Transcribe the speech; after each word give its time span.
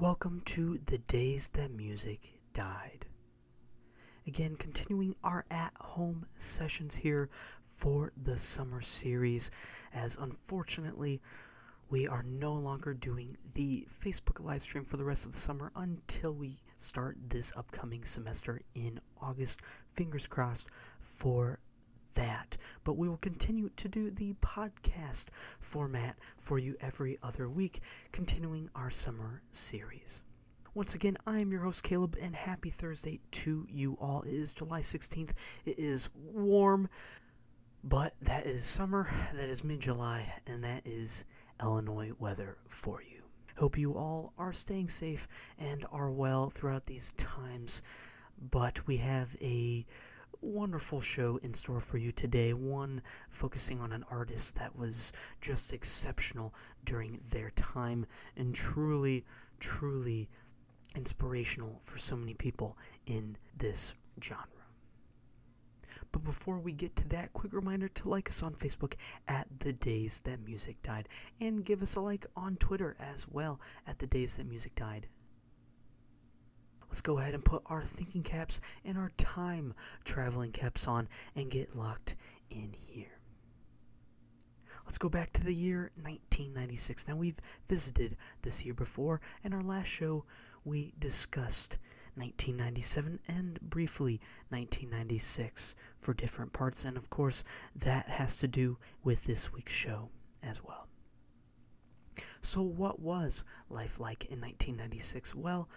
Welcome 0.00 0.42
to 0.44 0.78
the 0.86 0.98
days 0.98 1.48
that 1.54 1.72
music 1.72 2.20
died. 2.54 3.04
Again, 4.28 4.54
continuing 4.54 5.16
our 5.24 5.44
at 5.50 5.72
home 5.80 6.24
sessions 6.36 6.94
here 6.94 7.28
for 7.66 8.12
the 8.22 8.38
summer 8.38 8.80
series, 8.80 9.50
as 9.92 10.16
unfortunately, 10.20 11.20
we 11.90 12.06
are 12.06 12.22
no 12.22 12.52
longer 12.52 12.94
doing 12.94 13.36
the 13.54 13.88
Facebook 14.00 14.38
live 14.38 14.62
stream 14.62 14.84
for 14.84 14.98
the 14.98 15.04
rest 15.04 15.26
of 15.26 15.32
the 15.32 15.40
summer 15.40 15.72
until 15.74 16.32
we 16.32 16.60
start 16.78 17.16
this 17.28 17.52
upcoming 17.56 18.04
semester 18.04 18.60
in 18.76 19.00
August. 19.20 19.62
Fingers 19.94 20.28
crossed 20.28 20.68
for 21.00 21.57
that. 22.18 22.56
But 22.82 22.98
we 22.98 23.08
will 23.08 23.18
continue 23.18 23.70
to 23.76 23.88
do 23.88 24.10
the 24.10 24.34
podcast 24.42 25.26
format 25.60 26.16
for 26.36 26.58
you 26.58 26.76
every 26.80 27.16
other 27.22 27.48
week, 27.48 27.80
continuing 28.12 28.68
our 28.74 28.90
summer 28.90 29.40
series. 29.52 30.20
Once 30.74 30.94
again, 30.94 31.16
I 31.26 31.38
am 31.38 31.52
your 31.52 31.62
host 31.62 31.84
Caleb, 31.84 32.16
and 32.20 32.34
happy 32.34 32.70
Thursday 32.70 33.20
to 33.30 33.66
you 33.70 33.96
all. 34.00 34.22
It 34.22 34.34
is 34.34 34.52
July 34.52 34.80
16th. 34.80 35.30
It 35.64 35.78
is 35.78 36.08
warm, 36.14 36.88
but 37.84 38.14
that 38.22 38.46
is 38.46 38.64
summer, 38.64 39.08
that 39.34 39.48
is 39.48 39.62
mid 39.62 39.80
July, 39.80 40.32
and 40.46 40.62
that 40.64 40.82
is 40.84 41.24
Illinois 41.62 42.10
weather 42.18 42.58
for 42.66 43.00
you. 43.00 43.22
Hope 43.56 43.78
you 43.78 43.94
all 43.94 44.32
are 44.38 44.52
staying 44.52 44.88
safe 44.88 45.28
and 45.56 45.86
are 45.92 46.10
well 46.10 46.50
throughout 46.50 46.86
these 46.86 47.12
times. 47.16 47.82
But 48.50 48.84
we 48.88 48.96
have 48.96 49.36
a 49.40 49.86
wonderful 50.40 51.00
show 51.00 51.38
in 51.42 51.52
store 51.52 51.80
for 51.80 51.98
you 51.98 52.12
today. 52.12 52.52
One 52.52 53.02
focusing 53.30 53.80
on 53.80 53.92
an 53.92 54.04
artist 54.10 54.56
that 54.56 54.76
was 54.76 55.12
just 55.40 55.72
exceptional 55.72 56.54
during 56.84 57.20
their 57.30 57.50
time 57.50 58.06
and 58.36 58.54
truly, 58.54 59.24
truly 59.60 60.28
inspirational 60.96 61.80
for 61.82 61.98
so 61.98 62.16
many 62.16 62.34
people 62.34 62.76
in 63.06 63.36
this 63.56 63.94
genre. 64.22 64.46
But 66.10 66.24
before 66.24 66.58
we 66.58 66.72
get 66.72 66.96
to 66.96 67.08
that, 67.08 67.34
quick 67.34 67.52
reminder 67.52 67.88
to 67.88 68.08
like 68.08 68.30
us 68.30 68.42
on 68.42 68.54
Facebook 68.54 68.94
at 69.26 69.46
The 69.58 69.74
Days 69.74 70.20
That 70.24 70.44
Music 70.44 70.80
Died 70.82 71.08
and 71.40 71.64
give 71.64 71.82
us 71.82 71.96
a 71.96 72.00
like 72.00 72.26
on 72.34 72.56
Twitter 72.56 72.96
as 72.98 73.28
well 73.28 73.60
at 73.86 73.98
The 73.98 74.06
Days 74.06 74.36
That 74.36 74.46
Music 74.46 74.74
Died. 74.74 75.06
Let's 76.88 77.00
go 77.00 77.18
ahead 77.18 77.34
and 77.34 77.44
put 77.44 77.62
our 77.66 77.84
thinking 77.84 78.22
caps 78.22 78.60
and 78.84 78.96
our 78.96 79.10
time 79.18 79.74
traveling 80.04 80.52
caps 80.52 80.88
on 80.88 81.08
and 81.36 81.50
get 81.50 81.76
locked 81.76 82.16
in 82.50 82.72
here. 82.72 83.18
Let's 84.84 84.96
go 84.98 85.10
back 85.10 85.34
to 85.34 85.44
the 85.44 85.54
year 85.54 85.90
1996. 85.96 87.06
Now, 87.06 87.16
we've 87.16 87.38
visited 87.68 88.16
this 88.40 88.64
year 88.64 88.72
before, 88.72 89.20
and 89.44 89.52
our 89.52 89.60
last 89.60 89.88
show 89.88 90.24
we 90.64 90.94
discussed 90.98 91.76
1997 92.14 93.20
and 93.28 93.60
briefly 93.60 94.20
1996 94.48 95.74
for 96.00 96.14
different 96.14 96.52
parts, 96.54 96.86
and 96.86 96.96
of 96.96 97.10
course, 97.10 97.44
that 97.76 98.08
has 98.08 98.38
to 98.38 98.48
do 98.48 98.78
with 99.04 99.24
this 99.24 99.52
week's 99.52 99.74
show 99.74 100.08
as 100.42 100.64
well. 100.64 100.88
So, 102.40 102.62
what 102.62 102.98
was 102.98 103.44
life 103.68 104.00
like 104.00 104.24
in 104.24 104.40
1996? 104.40 105.34
Well, 105.34 105.68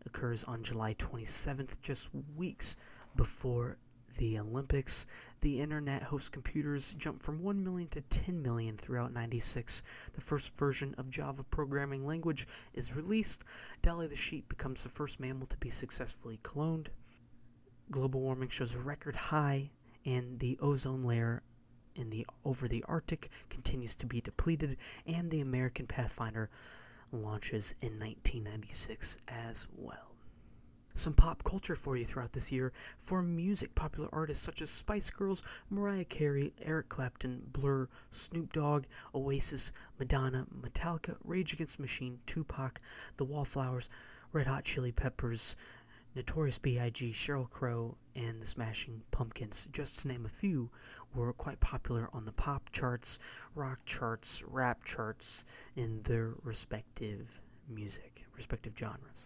occurs 0.06 0.44
on 0.44 0.64
July 0.64 0.94
27th, 0.96 1.82
just 1.82 2.10
weeks 2.36 2.76
before 3.16 3.78
the 4.18 4.38
Olympics. 4.38 5.06
The 5.42 5.62
internet 5.62 6.04
host 6.04 6.32
computers 6.32 6.94
jumped 6.98 7.24
from 7.24 7.42
1 7.42 7.64
million 7.64 7.88
to 7.90 8.02
10 8.02 8.42
million 8.42 8.76
throughout 8.76 9.14
96. 9.14 9.84
The 10.14 10.22
first 10.22 10.56
version 10.58 10.94
of 10.98 11.10
Java 11.10 11.44
programming 11.44 12.06
language 12.06 12.48
is 12.74 12.96
released. 12.96 13.44
Dolly 13.82 14.08
the 14.08 14.16
sheep 14.16 14.50
becomes 14.50 14.84
the 14.84 14.90
first 14.90 15.20
mammal 15.20 15.48
to 15.48 15.58
be 15.58 15.70
successfully 15.70 16.40
cloned. 16.44 16.88
Global 17.90 18.22
warming 18.22 18.50
shows 18.50 18.76
a 18.76 18.80
record 18.80 19.16
high, 19.16 19.72
and 20.06 20.40
the 20.40 20.58
ozone 20.62 21.04
layer 21.04 21.42
in 21.96 22.10
the 22.10 22.28
over 22.46 22.68
the 22.68 22.84
Arctic 22.88 23.30
continues 23.50 23.96
to 23.96 24.06
be 24.06 24.22
depleted, 24.22 24.78
and 25.06 25.31
the 25.31 25.42
American 25.42 25.88
Pathfinder 25.88 26.50
launches 27.12 27.74
in 27.81 28.00
1996 28.00 29.18
as 29.28 29.68
well. 29.75 30.16
Some 30.96 31.14
pop 31.14 31.44
culture 31.44 31.75
for 31.75 31.96
you 31.96 32.03
throughout 32.03 32.34
this 32.34 32.52
year. 32.52 32.74
For 32.97 33.22
music, 33.22 33.74
popular 33.74 34.09
artists 34.12 34.44
such 34.44 34.62
as 34.62 34.70
Spice 34.70 35.09
Girls, 35.09 35.44
Mariah 35.69 36.03
Carey, 36.03 36.53
Eric 36.62 36.90
Clapton, 36.90 37.42
Blur, 37.53 37.88
Snoop 38.12 38.52
Dogg, 38.52 38.84
Oasis, 39.16 39.72
Madonna, 39.98 40.46
Metallica, 40.62 41.16
Rage 41.24 41.53
Against 41.53 41.78
the 41.78 41.84
Machine, 41.84 42.19
Tupac, 42.25 42.81
The 43.18 43.24
Wallflowers, 43.24 43.90
Red 44.34 44.48
Hot 44.48 44.66
Chili 44.66 44.92
Peppers, 44.92 45.56
Notorious 46.16 46.58
B.I.G., 46.58 47.14
Sheryl 47.14 47.50
Crow, 47.50 47.96
and 48.16 48.42
the 48.42 48.46
Smashing 48.46 49.03
Pumpkins, 49.12 49.68
just 49.72 50.00
to 50.00 50.08
name 50.08 50.25
a 50.25 50.30
few, 50.30 50.72
were 51.14 51.31
quite 51.34 51.59
popular 51.59 52.09
on 52.14 52.25
the 52.25 52.31
pop 52.31 52.72
charts, 52.72 53.20
rock 53.53 53.80
charts, 53.86 54.44
rap 54.48 54.84
charts 54.84 55.46
in 55.75 56.02
their 56.03 56.34
respective 56.44 57.40
music, 57.68 58.25
respective 58.36 58.74
genres. 58.78 59.25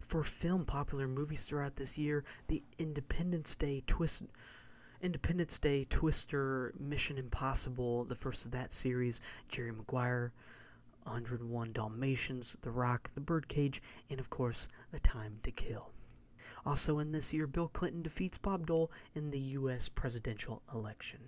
For 0.00 0.22
film, 0.22 0.64
popular 0.64 1.08
movies 1.08 1.44
throughout 1.44 1.74
this 1.74 1.98
year, 1.98 2.24
the 2.46 2.62
Independence 2.78 3.56
Day 3.56 3.82
twist 3.86 4.22
Independence 5.02 5.58
Day, 5.58 5.84
Twister, 5.86 6.72
Mission 6.78 7.18
Impossible, 7.18 8.04
the 8.04 8.14
first 8.14 8.44
of 8.44 8.52
that 8.52 8.72
series, 8.72 9.20
Jerry 9.48 9.72
Maguire, 9.72 10.32
101 11.04 11.72
Dalmatians, 11.72 12.56
The 12.62 12.70
Rock, 12.70 13.10
The 13.14 13.20
Birdcage, 13.20 13.82
and 14.10 14.20
of 14.20 14.30
course, 14.30 14.68
The 14.90 15.00
Time 15.00 15.38
to 15.42 15.50
Kill. 15.50 15.90
Also 16.64 16.98
in 17.00 17.12
this 17.12 17.32
year, 17.32 17.46
Bill 17.46 17.68
Clinton 17.68 18.02
defeats 18.02 18.38
Bob 18.38 18.66
Dole 18.66 18.90
in 19.14 19.30
the 19.30 19.40
U.S. 19.40 19.88
presidential 19.88 20.62
election. 20.72 21.20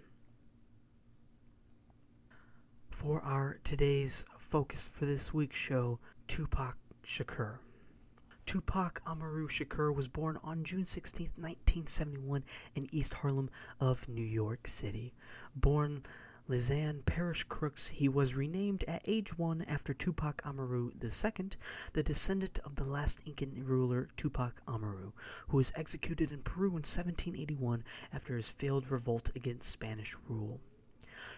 For 2.91 3.21
our 3.23 3.59
today's 3.65 4.25
focus 4.39 4.87
for 4.87 5.07
this 5.07 5.35
week's 5.35 5.57
show, 5.57 5.99
Tupac 6.29 6.77
Shakur. 7.05 7.59
Tupac 8.47 9.01
Amaru 9.07 9.49
Shakur 9.49 9.95
was 9.95 10.07
born 10.07 10.39
on 10.45 10.65
June 10.65 10.85
16, 10.85 11.27
1971, 11.37 12.45
in 12.75 12.89
East 12.93 13.15
Harlem 13.15 13.51
of 13.81 14.09
New 14.09 14.25
York 14.25 14.69
City. 14.69 15.15
Born 15.57 16.05
Lesane 16.47 17.03
Parish 17.07 17.45
Crooks, 17.45 17.89
he 17.89 18.07
was 18.07 18.35
renamed 18.35 18.85
at 18.85 19.01
age 19.07 19.39
one 19.39 19.63
after 19.63 19.95
Tupac 19.95 20.43
Amaru 20.45 20.91
II, 21.03 21.49
the 21.95 22.03
descendant 22.03 22.59
of 22.67 22.77
the 22.77 22.85
last 22.85 23.19
Incan 23.25 23.65
ruler 23.65 24.11
Tupac 24.19 24.61
Amaru, 24.69 25.13
who 25.49 25.57
was 25.57 25.73
executed 25.75 26.31
in 26.33 26.43
Peru 26.43 26.69
in 26.69 26.83
1781 26.85 27.83
after 28.13 28.37
his 28.37 28.51
failed 28.51 28.91
revolt 28.91 29.31
against 29.35 29.71
Spanish 29.71 30.15
rule. 30.29 30.61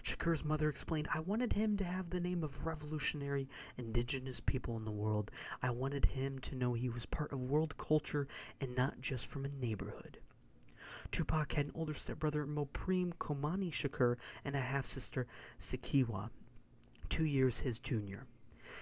Shakur's 0.03 0.44
mother 0.44 0.69
explained, 0.69 1.06
I 1.14 1.20
wanted 1.20 1.52
him 1.52 1.76
to 1.76 1.85
have 1.85 2.11
the 2.11 2.19
name 2.19 2.43
of 2.43 2.67
revolutionary 2.67 3.49
indigenous 3.79 4.41
people 4.41 4.76
in 4.76 4.85
the 4.85 4.91
world. 4.91 5.31
I 5.62 5.70
wanted 5.70 6.05
him 6.05 6.41
to 6.41 6.56
know 6.56 6.73
he 6.73 6.88
was 6.88 7.06
part 7.06 7.32
of 7.32 7.49
world 7.49 7.76
culture 7.76 8.26
and 8.61 8.75
not 8.75 9.00
just 9.00 9.29
from 9.29 9.44
a 9.44 9.49
neighborhood. 9.50 10.19
Tupac 11.11 11.53
had 11.53 11.67
an 11.67 11.73
older 11.75 11.94
stepbrother, 11.94 12.47
Mopreme 12.47 13.12
Komani 13.19 13.70
Shakur, 13.70 14.17
and 14.44 14.56
a 14.56 14.61
half 14.61 14.85
sister, 14.85 15.26
Sekyiwa, 15.61 16.31
two 17.08 17.25
years 17.25 17.58
his 17.58 17.79
junior. 17.79 18.26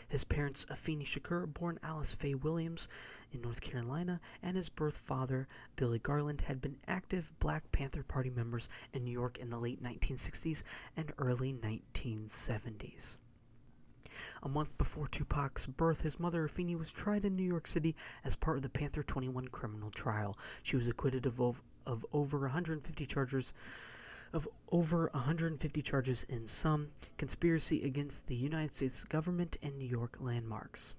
His 0.08 0.24
parents, 0.24 0.64
Afeni 0.66 1.04
Shakur, 1.04 1.46
born 1.52 1.78
Alice 1.82 2.14
Faye 2.14 2.34
Williams 2.34 2.88
in 3.32 3.40
North 3.40 3.60
Carolina, 3.60 4.20
and 4.42 4.56
his 4.56 4.68
birth 4.68 4.96
father, 4.96 5.48
Billy 5.76 5.98
Garland, 5.98 6.40
had 6.40 6.60
been 6.60 6.78
active 6.86 7.32
Black 7.40 7.70
Panther 7.72 8.02
Party 8.02 8.30
members 8.30 8.68
in 8.92 9.04
New 9.04 9.10
York 9.10 9.38
in 9.38 9.50
the 9.50 9.58
late 9.58 9.82
1960s 9.82 10.62
and 10.96 11.12
early 11.18 11.52
1970s. 11.52 13.18
A 14.42 14.48
month 14.48 14.76
before 14.78 15.08
Tupac's 15.08 15.66
birth, 15.66 16.02
his 16.02 16.20
mother, 16.20 16.46
Afeni, 16.46 16.78
was 16.78 16.90
tried 16.90 17.24
in 17.24 17.34
New 17.34 17.42
York 17.42 17.66
City 17.66 17.96
as 18.24 18.36
part 18.36 18.56
of 18.56 18.62
the 18.62 18.68
Panther 18.68 19.02
21 19.02 19.48
criminal 19.48 19.90
trial. 19.90 20.38
She 20.62 20.76
was 20.76 20.86
acquitted 20.86 21.26
of, 21.26 21.62
of 21.86 22.04
over 22.12 22.38
150 22.40 23.06
charges 23.06 23.52
of 24.34 24.48
over 24.72 25.08
150 25.12 25.80
charges 25.80 26.26
in 26.28 26.44
some 26.48 26.88
conspiracy 27.18 27.84
against 27.84 28.26
the 28.26 28.34
United 28.34 28.74
States 28.74 29.04
government 29.04 29.56
and 29.62 29.78
New 29.78 29.86
York 29.86 30.16
landmarks. 30.18 30.94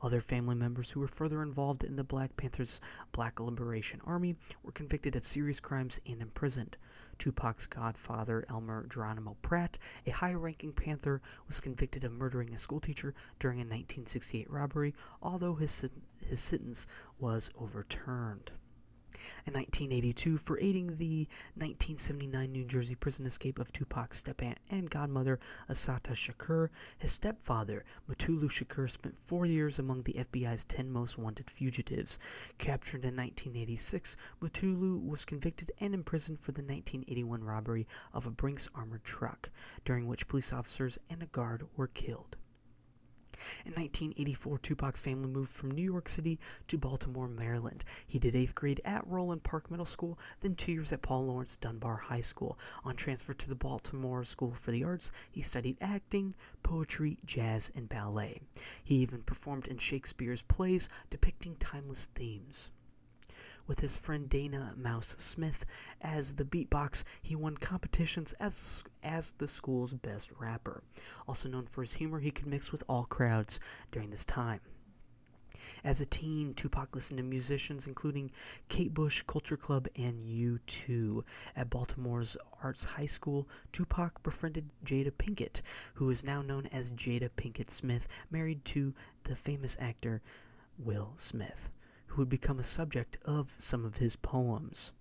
Other 0.00 0.22
family 0.22 0.54
members 0.54 0.90
who 0.90 1.00
were 1.00 1.06
further 1.06 1.42
involved 1.42 1.84
in 1.84 1.96
the 1.96 2.02
Black 2.02 2.34
Panthers' 2.36 2.80
Black 3.12 3.38
Liberation 3.38 4.00
Army 4.04 4.36
were 4.62 4.72
convicted 4.72 5.14
of 5.14 5.26
serious 5.26 5.60
crimes 5.60 6.00
and 6.06 6.22
imprisoned. 6.22 6.78
Tupac's 7.18 7.66
godfather, 7.66 8.46
Elmer 8.48 8.86
Geronimo 8.86 9.36
Pratt, 9.42 9.76
a 10.06 10.10
high 10.10 10.32
ranking 10.32 10.72
Panther, 10.72 11.20
was 11.46 11.60
convicted 11.60 12.04
of 12.04 12.12
murdering 12.12 12.54
a 12.54 12.58
schoolteacher 12.58 13.14
during 13.38 13.58
a 13.58 13.68
1968 13.68 14.50
robbery, 14.50 14.94
although 15.22 15.54
his, 15.54 15.84
his 16.26 16.40
sentence 16.40 16.86
was 17.18 17.50
overturned 17.56 18.50
in 19.46 19.54
1982 19.54 20.38
for 20.38 20.58
aiding 20.60 20.96
the 20.96 21.28
1979 21.54 22.52
New 22.52 22.64
Jersey 22.64 22.94
prison 22.94 23.26
escape 23.26 23.58
of 23.58 23.72
Tupac's 23.72 24.18
step-aunt 24.18 24.58
and 24.70 24.90
godmother, 24.90 25.38
Assata 25.68 26.12
Shakur. 26.12 26.68
His 26.98 27.12
stepfather, 27.12 27.84
Mutulu 28.08 28.50
Shakur, 28.50 28.90
spent 28.90 29.16
four 29.16 29.46
years 29.46 29.78
among 29.78 30.02
the 30.02 30.14
FBI's 30.14 30.64
10 30.64 30.90
most 30.90 31.18
wanted 31.18 31.50
fugitives. 31.50 32.18
Captured 32.58 33.04
in 33.04 33.16
1986, 33.16 34.16
Mutulu 34.40 35.04
was 35.06 35.24
convicted 35.24 35.70
and 35.80 35.94
imprisoned 35.94 36.38
for 36.38 36.52
the 36.52 36.62
1981 36.62 37.44
robbery 37.44 37.86
of 38.12 38.26
a 38.26 38.30
Brinks 38.30 38.68
armored 38.74 39.04
truck, 39.04 39.50
during 39.84 40.06
which 40.06 40.28
police 40.28 40.52
officers 40.52 40.98
and 41.08 41.22
a 41.22 41.26
guard 41.26 41.66
were 41.76 41.88
killed. 41.88 42.36
In 43.64 43.72
1984, 43.72 44.58
Tupac's 44.58 45.00
family 45.00 45.28
moved 45.28 45.50
from 45.50 45.70
New 45.70 45.82
York 45.82 46.08
City 46.08 46.38
to 46.68 46.78
Baltimore, 46.78 47.28
Maryland. 47.28 47.84
He 48.06 48.18
did 48.18 48.34
8th 48.34 48.54
grade 48.54 48.80
at 48.84 49.06
Roland 49.06 49.42
Park 49.42 49.70
Middle 49.70 49.86
School, 49.86 50.18
then 50.40 50.54
two 50.54 50.72
years 50.72 50.92
at 50.92 51.02
Paul 51.02 51.26
Laurence 51.26 51.56
Dunbar 51.56 51.96
High 51.96 52.20
School. 52.20 52.58
On 52.84 52.94
transfer 52.94 53.34
to 53.34 53.48
the 53.48 53.54
Baltimore 53.54 54.24
School 54.24 54.52
for 54.52 54.70
the 54.70 54.84
Arts, 54.84 55.10
he 55.30 55.42
studied 55.42 55.78
acting, 55.80 56.34
poetry, 56.62 57.18
jazz, 57.24 57.70
and 57.74 57.88
ballet. 57.88 58.40
He 58.84 58.96
even 58.96 59.22
performed 59.22 59.66
in 59.68 59.78
Shakespeare's 59.78 60.42
plays 60.42 60.88
depicting 61.10 61.56
timeless 61.56 62.08
themes. 62.14 62.70
With 63.64 63.78
his 63.78 63.96
friend 63.96 64.28
Dana 64.28 64.74
Mouse 64.76 65.14
Smith 65.18 65.64
as 66.00 66.34
the 66.34 66.44
beatbox, 66.44 67.04
he 67.22 67.36
won 67.36 67.56
competitions 67.56 68.32
as, 68.40 68.82
as 69.04 69.34
the 69.38 69.46
school's 69.46 69.94
best 69.94 70.30
rapper. 70.38 70.82
Also 71.28 71.48
known 71.48 71.66
for 71.66 71.82
his 71.82 71.92
humor, 71.92 72.18
he 72.18 72.32
could 72.32 72.48
mix 72.48 72.72
with 72.72 72.82
all 72.88 73.04
crowds 73.04 73.60
during 73.92 74.10
this 74.10 74.24
time. 74.24 74.60
As 75.84 76.00
a 76.00 76.06
teen, 76.06 76.54
Tupac 76.54 76.92
listened 76.92 77.18
to 77.18 77.22
musicians 77.22 77.86
including 77.86 78.32
Kate 78.68 78.92
Bush, 78.92 79.22
Culture 79.28 79.56
Club, 79.56 79.86
and 79.94 80.20
U2. 80.20 81.22
At 81.54 81.70
Baltimore's 81.70 82.36
Arts 82.64 82.84
High 82.84 83.06
School, 83.06 83.48
Tupac 83.70 84.24
befriended 84.24 84.70
Jada 84.84 85.12
Pinkett, 85.12 85.62
who 85.94 86.10
is 86.10 86.24
now 86.24 86.42
known 86.42 86.66
as 86.66 86.90
Jada 86.90 87.30
Pinkett 87.36 87.70
Smith, 87.70 88.08
married 88.28 88.64
to 88.64 88.92
the 89.22 89.36
famous 89.36 89.76
actor 89.78 90.20
Will 90.78 91.14
Smith 91.16 91.70
who 92.12 92.20
would 92.20 92.28
become 92.28 92.58
a 92.58 92.62
subject 92.62 93.16
of 93.24 93.54
some 93.56 93.86
of 93.86 93.96
his 93.96 94.16
poems. 94.16 94.92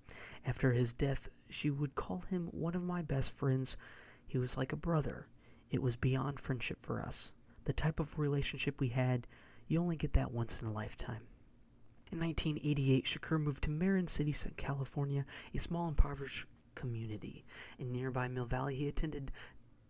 After 0.46 0.72
his 0.72 0.94
death, 0.94 1.28
she 1.50 1.70
would 1.70 1.94
call 1.94 2.22
him 2.22 2.48
one 2.54 2.74
of 2.74 2.84
my 2.84 3.02
best 3.02 3.34
friends. 3.34 3.76
He 4.26 4.38
was 4.38 4.56
like 4.56 4.72
a 4.72 4.78
brother. 4.78 5.28
It 5.70 5.82
was 5.82 5.98
beyond 5.98 6.40
friendship 6.40 6.78
for 6.82 7.02
us. 7.02 7.34
The 7.66 7.74
type 7.74 8.00
of 8.00 8.18
relationship 8.18 8.80
we 8.80 8.88
had, 8.88 9.28
you 9.68 9.82
only 9.82 9.98
get 9.98 10.14
that 10.14 10.32
once 10.32 10.62
in 10.62 10.68
a 10.70 10.72
lifetime. 10.72 11.28
In 12.14 12.20
1988, 12.22 13.04
Shakur 13.04 13.42
moved 13.42 13.66
to 13.66 13.70
Marin 13.70 14.08
City, 14.08 14.34
California, 14.56 15.26
a 15.54 15.58
small 15.58 15.90
impoverished 15.90 16.46
community. 16.76 17.44
In 17.78 17.92
nearby 17.92 18.30
Mill 18.30 18.46
Valley, 18.46 18.76
he 18.76 18.88
attended 18.88 19.34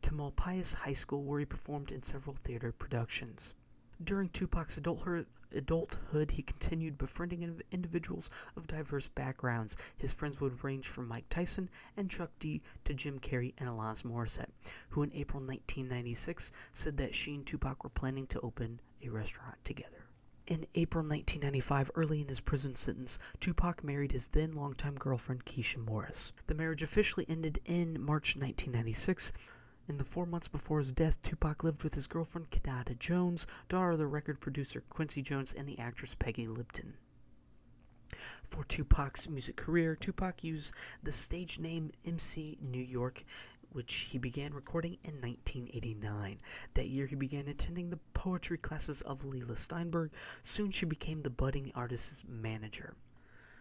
Tamalpais 0.01 0.73
High 0.73 0.93
School, 0.93 1.23
where 1.23 1.39
he 1.39 1.45
performed 1.45 1.91
in 1.91 2.01
several 2.01 2.35
theater 2.35 2.71
productions. 2.71 3.53
During 4.03 4.29
Tupac's 4.29 4.77
adulthood, 4.77 5.27
adulthood, 5.53 6.31
he 6.31 6.41
continued 6.41 6.97
befriending 6.97 7.61
individuals 7.71 8.29
of 8.55 8.65
diverse 8.65 9.07
backgrounds. 9.09 9.75
His 9.97 10.11
friends 10.13 10.41
would 10.41 10.63
range 10.63 10.87
from 10.87 11.07
Mike 11.07 11.29
Tyson 11.29 11.69
and 11.97 12.09
Chuck 12.09 12.31
D 12.39 12.61
to 12.85 12.93
Jim 12.93 13.19
Carrey 13.19 13.53
and 13.57 13.69
Alanis 13.69 14.03
Morissette, 14.03 14.51
who 14.89 15.03
in 15.03 15.11
April 15.13 15.41
1996 15.41 16.51
said 16.73 16.97
that 16.97 17.13
she 17.13 17.35
and 17.35 17.45
Tupac 17.45 17.83
were 17.83 17.89
planning 17.89 18.25
to 18.27 18.39
open 18.39 18.79
a 19.03 19.09
restaurant 19.09 19.57
together. 19.63 20.05
In 20.47 20.65
April 20.73 21.03
1995, 21.03 21.91
early 21.95 22.21
in 22.21 22.27
his 22.27 22.39
prison 22.39 22.73
sentence, 22.73 23.19
Tupac 23.39 23.83
married 23.83 24.11
his 24.11 24.29
then 24.29 24.53
longtime 24.53 24.95
girlfriend 24.95 25.45
Keisha 25.45 25.77
Morris. 25.77 26.31
The 26.47 26.55
marriage 26.55 26.81
officially 26.81 27.25
ended 27.29 27.59
in 27.65 28.01
March 28.01 28.35
1996. 28.35 29.31
In 29.91 29.97
the 29.97 30.05
four 30.05 30.25
months 30.25 30.47
before 30.47 30.79
his 30.79 30.93
death, 30.93 31.21
Tupac 31.21 31.65
lived 31.65 31.83
with 31.83 31.95
his 31.95 32.07
girlfriend 32.07 32.49
Kidada 32.49 32.97
Jones, 32.97 33.45
daughter 33.67 33.91
of 33.91 33.97
the 33.97 34.07
record 34.07 34.39
producer 34.39 34.85
Quincy 34.89 35.21
Jones, 35.21 35.51
and 35.51 35.67
the 35.67 35.79
actress 35.79 36.15
Peggy 36.15 36.47
Lipton. 36.47 36.93
For 38.41 38.63
Tupac's 38.63 39.27
music 39.27 39.57
career, 39.57 39.97
Tupac 39.97 40.45
used 40.45 40.73
the 41.03 41.11
stage 41.11 41.59
name 41.59 41.91
MC 42.05 42.57
New 42.61 42.81
York, 42.81 43.25
which 43.73 44.07
he 44.09 44.17
began 44.17 44.53
recording 44.53 44.97
in 45.03 45.15
1989. 45.15 46.37
That 46.75 46.87
year, 46.87 47.05
he 47.05 47.15
began 47.17 47.49
attending 47.49 47.89
the 47.89 47.99
poetry 48.13 48.59
classes 48.59 49.01
of 49.01 49.25
Leila 49.25 49.57
Steinberg. 49.57 50.11
Soon, 50.41 50.71
she 50.71 50.85
became 50.85 51.21
the 51.21 51.29
budding 51.29 51.69
artist's 51.75 52.23
manager. 52.25 52.95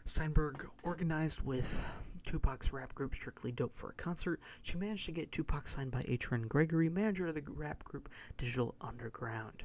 Steinberg 0.04 0.66
organized 0.82 1.42
with 1.42 1.80
Tupac's 2.24 2.72
rap 2.72 2.94
group 2.94 3.14
Strictly 3.14 3.52
Dope 3.52 3.74
for 3.74 3.90
a 3.90 3.94
concert. 3.94 4.40
She 4.62 4.76
managed 4.76 5.06
to 5.06 5.12
get 5.12 5.30
Tupac 5.30 5.68
signed 5.68 5.90
by 5.90 6.02
Atron 6.02 6.48
Gregory, 6.48 6.88
manager 6.88 7.28
of 7.28 7.34
the 7.34 7.42
rap 7.46 7.84
group 7.84 8.08
Digital 8.38 8.74
Underground. 8.80 9.62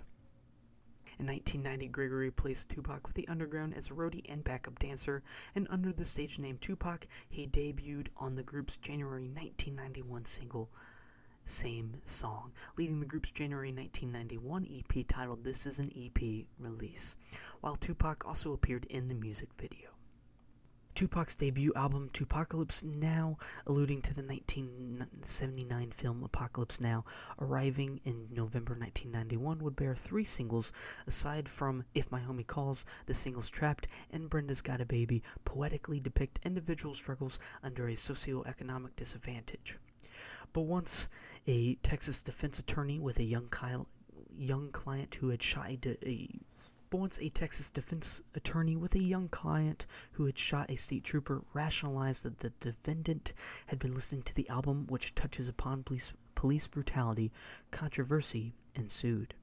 In 1.17 1.27
1990, 1.27 1.87
Gregory 1.87 2.25
replaced 2.25 2.67
Tupac 2.67 3.07
with 3.07 3.15
the 3.15 3.27
Underground 3.29 3.73
as 3.73 3.89
a 3.89 3.93
roadie 3.93 4.25
and 4.27 4.43
backup 4.43 4.77
dancer, 4.79 5.23
and 5.55 5.67
under 5.69 5.93
the 5.93 6.03
stage 6.03 6.37
name 6.37 6.57
Tupac, 6.57 7.07
he 7.31 7.47
debuted 7.47 8.07
on 8.17 8.35
the 8.35 8.43
group's 8.43 8.75
January 8.77 9.29
1991 9.29 10.25
single 10.25 10.69
Same 11.45 12.01
Song, 12.03 12.51
leading 12.77 12.99
the 12.99 13.05
group's 13.05 13.31
January 13.31 13.71
1991 13.71 14.67
EP 14.69 15.07
titled 15.07 15.43
This 15.45 15.65
Is 15.65 15.79
an 15.79 15.91
EP 15.95 16.45
release, 16.59 17.15
while 17.61 17.75
Tupac 17.75 18.25
also 18.25 18.51
appeared 18.51 18.85
in 18.89 19.07
the 19.07 19.15
music 19.15 19.49
video. 19.57 19.94
Tupac's 20.95 21.35
debut 21.35 21.73
album, 21.75 22.09
2Pacalypse 22.13 22.81
Now, 22.81 23.37
alluding 23.67 24.01
to 24.03 24.13
the 24.13 24.23
1979 24.23 25.91
film 25.91 26.23
Apocalypse 26.23 26.79
Now, 26.79 27.03
arriving 27.37 27.99
in 28.05 28.25
November 28.31 28.75
1991, 28.75 29.59
would 29.59 29.75
bear 29.75 29.93
three 29.93 30.23
singles, 30.23 30.71
aside 31.05 31.49
from 31.49 31.83
If 31.93 32.13
My 32.13 32.21
Homie 32.21 32.47
Calls, 32.47 32.85
the 33.07 33.13
singles 33.13 33.49
Trapped, 33.49 33.89
and 34.09 34.29
Brenda's 34.29 34.61
Got 34.61 34.79
a 34.79 34.85
Baby, 34.85 35.21
poetically 35.43 35.99
depict 35.99 36.39
individual 36.45 36.95
struggles 36.95 37.39
under 37.61 37.89
a 37.89 37.93
socioeconomic 37.93 38.95
disadvantage. 38.95 39.77
But 40.53 40.61
once 40.61 41.09
a 41.45 41.75
Texas 41.75 42.21
defense 42.21 42.57
attorney 42.57 42.99
with 42.99 43.19
a 43.19 43.23
young, 43.23 43.49
young 44.33 44.71
client 44.71 45.15
who 45.15 45.27
had 45.27 45.43
shot 45.43 45.71
a 45.85 46.39
once 46.91 47.19
a 47.19 47.29
Texas 47.29 47.69
defense 47.69 48.21
attorney 48.35 48.75
with 48.75 48.95
a 48.95 48.99
young 48.99 49.27
client 49.27 49.85
who 50.11 50.25
had 50.25 50.37
shot 50.37 50.71
a 50.71 50.75
state 50.75 51.03
trooper 51.03 51.43
rationalized 51.53 52.23
that 52.23 52.39
the 52.39 52.51
defendant 52.59 53.33
had 53.67 53.79
been 53.79 53.93
listening 53.93 54.23
to 54.23 54.33
the 54.33 54.47
album, 54.49 54.85
which 54.87 55.15
touches 55.15 55.47
upon 55.47 55.83
police, 55.83 56.11
police 56.35 56.67
brutality, 56.67 57.31
controversy 57.71 58.53
ensued. 58.75 59.33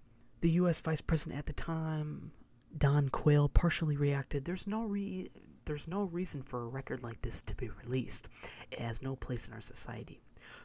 The 0.41 0.51
U.S. 0.51 0.81
Vice 0.81 1.01
President 1.01 1.39
at 1.39 1.47
the 1.47 1.53
time, 1.53 2.33
Dan 2.77 3.09
Quayle, 3.09 3.49
partially 3.49 3.97
reacted, 3.97 4.45
"There's 4.45 4.67
no 4.67 4.85
re- 4.85 5.31
there's 5.65 5.87
no 5.87 6.05
reason 6.05 6.43
for 6.43 6.63
a 6.63 6.69
record 6.69 7.03
like 7.03 7.23
this 7.23 7.41
to 7.43 7.55
be 7.55 7.69
released. 7.69 8.29
It 8.71 8.81
has 8.81 9.03
no 9.03 9.15
place 9.17 9.47
in 9.47 9.55
our 9.55 9.61
society." 9.61 10.21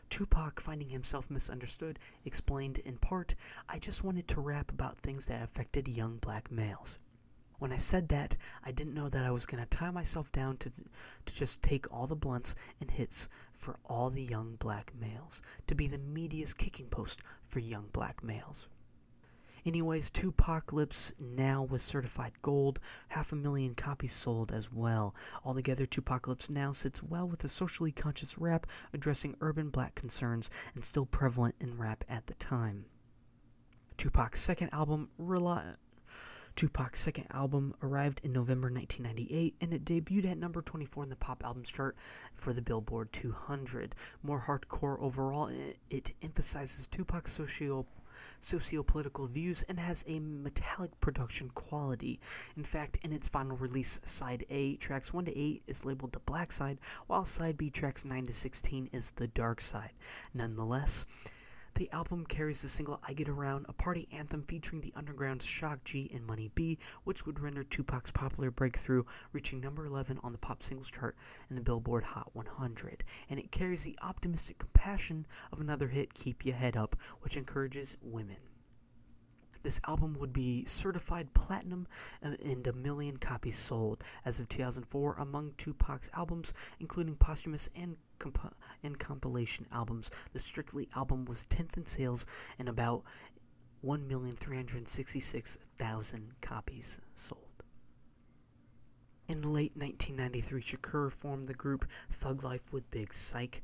Tupac, 0.10 0.60
finding 0.60 0.90
himself 0.90 1.30
misunderstood, 1.30 2.00
explained 2.26 2.80
in 2.80 2.98
part, 2.98 3.36
I 3.68 3.80
just 3.80 4.04
wanted 4.04 4.28
to 4.30 4.42
rap 4.42 4.72
about 4.72 5.00
things 5.00 5.26
that 5.28 5.44
affected 5.44 5.88
young 5.88 6.18
black 6.18 6.52
males. 6.52 7.00
When 7.60 7.74
I 7.74 7.78
said 7.78 8.10
that, 8.10 8.38
I 8.64 8.72
didn't 8.72 8.94
know 8.94 9.10
that 9.10 9.26
I 9.26 9.32
was 9.32 9.46
going 9.46 9.64
to 9.64 9.70
tie 9.70 9.90
myself 9.90 10.32
down 10.32 10.58
to, 10.58 10.70
to 10.70 11.34
just 11.34 11.62
take 11.64 11.92
all 11.92 12.06
the 12.06 12.16
blunts 12.16 12.54
and 12.80 12.92
hits 12.92 13.30
for 13.54 13.80
all 13.86 14.10
the 14.10 14.24
young 14.24 14.56
black 14.58 14.94
males, 15.00 15.42
to 15.66 15.74
be 15.74 15.88
the 15.88 15.98
media's 15.98 16.54
kicking 16.54 16.88
post 16.88 17.22
for 17.48 17.60
young 17.60 17.88
black 17.92 18.24
males. 18.24 18.68
Anyways, 19.68 20.10
2Pacalypse 20.12 21.12
now 21.20 21.62
was 21.62 21.84
certified 21.84 22.32
gold, 22.42 22.80
half 23.10 23.34
a 23.34 23.36
million 23.36 23.76
copies 23.76 24.14
sold 24.14 24.54
as 24.54 24.72
well. 24.72 25.14
Altogether, 25.44 25.86
2Pacalypse 25.86 26.50
now 26.50 26.72
sits 26.72 27.04
well 27.04 27.28
with 27.28 27.44
a 27.44 27.50
socially 27.50 27.92
conscious 27.92 28.38
rap 28.38 28.66
addressing 28.94 29.36
urban 29.42 29.70
black 29.70 29.94
concerns 29.94 30.50
and 30.74 30.86
still 30.86 31.06
prevalent 31.06 31.54
in 31.60 31.78
rap 31.78 32.06
at 32.08 32.28
the 32.28 32.34
time. 32.36 32.86
Tupac's 33.98 34.40
second 34.40 34.70
album, 34.72 35.10
Rely 35.18 35.74
Tupac's 36.56 37.02
second 37.02 37.28
album 37.32 37.76
arrived 37.84 38.22
in 38.24 38.32
November 38.32 38.70
1998 38.72 39.56
and 39.60 39.74
it 39.74 39.84
debuted 39.84 40.32
at 40.32 40.38
number 40.38 40.62
24 40.62 41.04
in 41.04 41.10
the 41.10 41.16
pop 41.18 41.44
albums 41.44 41.70
chart 41.70 41.98
for 42.36 42.54
the 42.54 42.62
Billboard 42.62 43.12
200. 43.12 43.96
More 44.24 44.46
hardcore 44.48 44.98
overall, 45.02 45.52
it 45.90 46.12
emphasizes 46.22 46.88
Tupac's 46.88 47.34
socio 47.34 47.86
socio-political 48.40 49.28
views 49.28 49.64
and 49.70 49.80
has 49.80 50.04
a 50.08 50.20
metallic 50.20 51.00
production 51.00 51.50
quality. 51.50 52.20
In 52.56 52.64
fact, 52.64 53.00
in 53.04 53.14
its 53.14 53.28
final 53.28 53.58
release, 53.58 54.00
side 54.04 54.46
A, 54.50 54.76
tracks 54.78 55.14
1 55.14 55.26
to 55.26 55.38
8 55.38 55.64
is 55.68 55.86
labeled 55.86 56.12
the 56.12 56.20
black 56.20 56.52
side, 56.52 56.80
while 57.08 57.26
side 57.26 57.58
B, 57.58 57.70
tracks 57.70 58.06
9 58.06 58.26
to 58.26 58.34
16 58.34 58.90
is 58.92 59.12
the 59.12 59.28
dark 59.28 59.62
side. 59.62 59.94
Nonetheless, 60.34 61.06
the 61.78 61.92
album 61.92 62.26
carries 62.26 62.64
the 62.64 62.70
single 62.70 63.00
I 63.08 63.14
Get 63.14 63.30
Around, 63.30 63.68
a 63.70 63.74
party 63.74 64.08
anthem 64.12 64.42
featuring 64.42 64.82
the 64.82 64.94
Underground's 64.96 65.46
Shock 65.46 65.84
G 65.84 66.10
and 66.12 66.26
Money 66.26 66.50
B, 66.56 66.80
which 67.04 67.28
would 67.28 67.40
render 67.40 67.64
Tupac's 67.64 68.10
popular 68.10 68.50
breakthrough, 68.50 69.04
reaching 69.32 69.62
number 69.62 69.86
11 69.86 70.20
on 70.24 70.32
the 70.32 70.40
pop 70.40 70.64
singles 70.64 70.90
chart 70.90 71.16
in 71.52 71.56
the 71.56 71.62
Billboard 71.62 72.04
Hot 72.04 72.32
100. 72.34 73.04
And 73.30 73.40
it 73.40 73.52
carries 73.52 73.84
the 73.84 73.96
optimistic 74.02 74.58
compassion 74.58 75.28
of 75.52 75.62
another 75.62 75.88
hit, 75.88 76.16
Keep 76.16 76.48
Your 76.48 76.56
Head 76.56 76.76
Up, 76.76 76.96
which 77.22 77.38
encourages 77.38 77.96
women. 78.02 78.38
This 79.62 79.80
album 79.88 80.18
would 80.20 80.34
be 80.34 80.66
certified 80.66 81.32
platinum 81.36 81.88
uh, 82.24 82.32
and 82.44 82.66
a 82.66 82.74
million 82.74 83.18
copies 83.18 83.58
sold 83.58 84.04
as 84.26 84.40
of 84.40 84.50
2004 84.50 85.16
among 85.20 85.52
Tupac's 85.58 86.10
albums, 86.16 86.54
including 86.80 87.16
posthumous 87.18 87.70
and, 87.76 87.98
comp- 88.20 88.56
and 88.84 89.00
compilation 89.00 89.66
albums. 89.72 90.12
The 90.34 90.40
Strictly 90.40 90.88
album 90.96 91.26
was 91.26 91.48
10th 91.48 91.78
in 91.78 91.86
sales 91.86 92.26
and 92.60 92.70
about 92.70 93.04
1,366,000 93.86 96.22
copies 96.42 97.00
sold. 97.16 97.42
In 99.28 99.54
late 99.54 99.76
1993, 99.76 100.62
Shakur 100.62 101.12
formed 101.12 101.46
the 101.46 101.54
group 101.54 101.86
Thug 102.10 102.44
Life 102.44 102.72
with 102.72 102.90
Big 102.92 103.14
Syke, 103.14 103.62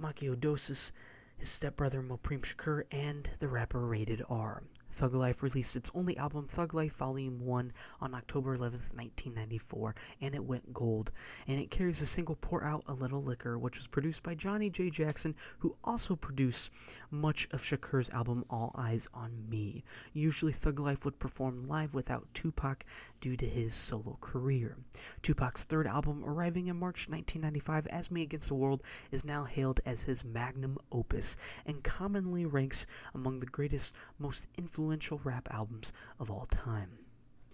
Macadoshis, 0.00 0.92
his 1.36 1.48
stepbrother 1.48 2.02
Mopreme 2.02 2.42
Shakur, 2.42 2.82
and 2.90 3.30
the 3.38 3.48
rapper 3.48 3.86
Rated 3.86 4.22
R. 4.28 4.64
Thug 4.98 5.14
Life 5.14 5.44
released 5.44 5.76
its 5.76 5.92
only 5.94 6.16
album, 6.16 6.48
Thug 6.48 6.74
Life 6.74 6.96
Volume 6.96 7.38
1, 7.38 7.72
on 8.00 8.14
October 8.14 8.56
11th, 8.56 8.90
1994, 8.96 9.94
and 10.20 10.34
it 10.34 10.42
went 10.42 10.74
gold. 10.74 11.12
And 11.46 11.60
it 11.60 11.70
carries 11.70 12.00
the 12.00 12.06
single 12.06 12.34
Pour 12.34 12.64
Out 12.64 12.82
a 12.88 12.94
Little 12.94 13.22
Liquor, 13.22 13.60
which 13.60 13.76
was 13.76 13.86
produced 13.86 14.24
by 14.24 14.34
Johnny 14.34 14.70
J. 14.70 14.90
Jackson, 14.90 15.36
who 15.60 15.76
also 15.84 16.16
produced 16.16 16.70
much 17.12 17.46
of 17.52 17.62
Shakur's 17.62 18.10
album 18.10 18.44
All 18.50 18.72
Eyes 18.74 19.06
on 19.14 19.30
Me. 19.48 19.84
Usually, 20.14 20.52
Thug 20.52 20.80
Life 20.80 21.04
would 21.04 21.20
perform 21.20 21.68
live 21.68 21.94
without 21.94 22.26
Tupac 22.34 22.82
due 23.20 23.36
to 23.36 23.46
his 23.46 23.74
solo 23.74 24.18
career. 24.20 24.76
Tupac's 25.22 25.62
third 25.62 25.86
album, 25.86 26.24
arriving 26.24 26.66
in 26.66 26.76
March 26.76 27.08
1995 27.08 27.86
as 27.86 28.10
Me 28.10 28.22
Against 28.22 28.48
the 28.48 28.54
World, 28.54 28.82
is 29.12 29.24
now 29.24 29.44
hailed 29.44 29.80
as 29.86 30.02
his 30.02 30.24
magnum 30.24 30.76
opus 30.90 31.36
and 31.66 31.84
commonly 31.84 32.44
ranks 32.44 32.84
among 33.14 33.38
the 33.38 33.46
greatest, 33.46 33.94
most 34.18 34.44
influential 34.56 34.87
influential 34.88 35.20
rap 35.22 35.46
albums 35.50 35.92
of 36.18 36.30
all 36.30 36.46
time. 36.46 36.88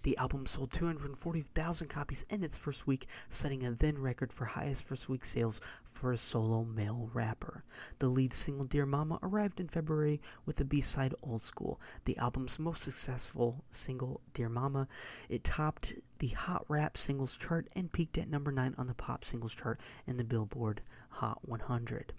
The 0.03 0.15
album 0.15 0.45
sold 0.45 0.71
240,000 0.71 1.89
copies 1.89 2.23
in 2.29 2.45
its 2.45 2.57
first 2.57 2.87
week, 2.87 3.07
setting 3.27 3.65
a 3.65 3.71
then 3.71 3.97
record 3.97 4.31
for 4.31 4.45
highest 4.45 4.85
first 4.85 5.09
week 5.09 5.25
sales 5.25 5.59
for 5.83 6.13
a 6.13 6.17
solo 6.17 6.63
male 6.63 7.09
rapper. 7.13 7.65
The 7.99 8.07
lead 8.07 8.31
single 8.31 8.65
Dear 8.65 8.85
Mama 8.85 9.19
arrived 9.21 9.59
in 9.59 9.67
February 9.67 10.21
with 10.45 10.55
the 10.55 10.63
B-side 10.63 11.13
Old 11.23 11.41
School, 11.41 11.81
the 12.05 12.17
album's 12.19 12.57
most 12.57 12.83
successful 12.83 13.65
single 13.69 14.21
Dear 14.33 14.47
Mama. 14.47 14.87
It 15.27 15.43
topped 15.43 15.93
the 16.19 16.29
Hot 16.29 16.63
Rap 16.69 16.97
Singles 16.97 17.35
chart 17.35 17.67
and 17.75 17.91
peaked 17.91 18.17
at 18.17 18.29
number 18.29 18.53
9 18.53 18.75
on 18.77 18.87
the 18.87 18.93
Pop 18.93 19.25
Singles 19.25 19.53
chart 19.53 19.81
in 20.07 20.15
the 20.15 20.23
Billboard 20.23 20.79
Hot 21.09 21.39
100. 21.41 22.13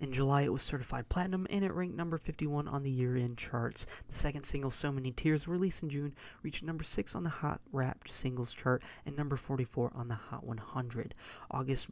In 0.00 0.12
July, 0.12 0.42
it 0.42 0.52
was 0.52 0.62
certified 0.62 1.08
platinum 1.08 1.46
and 1.50 1.64
it 1.64 1.72
ranked 1.72 1.96
number 1.96 2.18
51 2.18 2.66
on 2.66 2.82
the 2.82 2.90
year 2.90 3.16
end 3.16 3.38
charts. 3.38 3.86
The 4.08 4.14
second 4.14 4.44
single, 4.44 4.70
So 4.70 4.90
Many 4.90 5.12
Tears, 5.12 5.46
released 5.46 5.82
in 5.82 5.90
June, 5.90 6.14
reached 6.42 6.64
number 6.64 6.82
6 6.82 7.14
on 7.14 7.22
the 7.22 7.30
Hot 7.30 7.60
Rap 7.70 8.08
Singles 8.08 8.52
chart 8.52 8.82
and 9.06 9.16
number 9.16 9.36
44 9.36 9.92
on 9.94 10.08
the 10.08 10.14
Hot 10.14 10.44
100. 10.44 11.14
August 11.50 11.86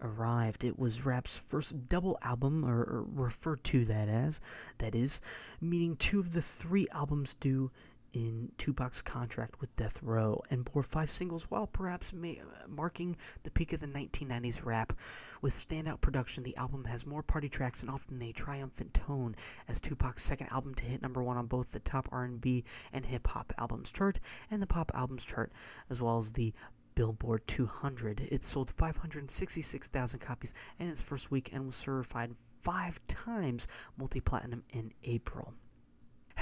arrived. 0.01 0.63
It 0.63 0.79
was 0.79 1.05
rap's 1.05 1.37
first 1.37 1.89
double 1.89 2.17
album, 2.21 2.63
or, 2.63 2.79
or, 2.83 3.05
referred 3.11 3.65
to 3.65 3.83
that 3.85 4.07
as, 4.07 4.39
that 4.77 4.95
is, 4.95 5.19
meaning 5.59 5.97
two 5.97 6.21
of 6.21 6.31
the 6.31 6.41
three 6.41 6.87
albums 6.93 7.33
due 7.33 7.69
in 8.13 8.51
Tupac's 8.57 9.01
contract 9.01 9.61
with 9.61 9.75
Death 9.75 10.01
Row, 10.01 10.41
and 10.49 10.65
bore 10.65 10.83
five 10.83 11.09
singles 11.09 11.43
while 11.49 11.67
perhaps 11.67 12.13
may, 12.13 12.39
uh, 12.39 12.67
marking 12.67 13.15
the 13.43 13.51
peak 13.51 13.73
of 13.73 13.79
the 13.79 13.87
1990s 13.87 14.65
rap. 14.65 14.93
With 15.41 15.53
standout 15.53 16.01
production, 16.01 16.43
the 16.43 16.55
album 16.57 16.85
has 16.85 17.05
more 17.05 17.23
party 17.23 17.49
tracks 17.49 17.81
and 17.81 17.89
often 17.89 18.21
a 18.21 18.31
triumphant 18.31 18.93
tone 18.93 19.35
as 19.67 19.79
Tupac's 19.79 20.23
second 20.23 20.47
album 20.51 20.75
to 20.75 20.83
hit 20.83 21.01
number 21.01 21.23
one 21.23 21.37
on 21.37 21.47
both 21.47 21.71
the 21.71 21.79
top 21.79 22.09
R&B 22.11 22.63
and 22.93 23.05
hip 23.05 23.27
hop 23.27 23.53
albums 23.57 23.89
chart 23.89 24.19
and 24.49 24.61
the 24.61 24.67
pop 24.67 24.91
albums 24.93 25.23
chart, 25.23 25.51
as 25.89 26.01
well 26.01 26.17
as 26.17 26.31
the 26.31 26.53
Billboard 26.95 27.47
200. 27.47 28.19
It 28.31 28.43
sold 28.43 28.69
566,000 28.69 30.19
copies 30.19 30.53
in 30.77 30.87
its 30.87 31.01
first 31.01 31.31
week 31.31 31.49
and 31.53 31.67
was 31.67 31.75
certified 31.75 32.35
five 32.59 32.99
times 33.07 33.67
multi 33.97 34.19
platinum 34.19 34.63
in 34.71 34.91
April. 35.03 35.53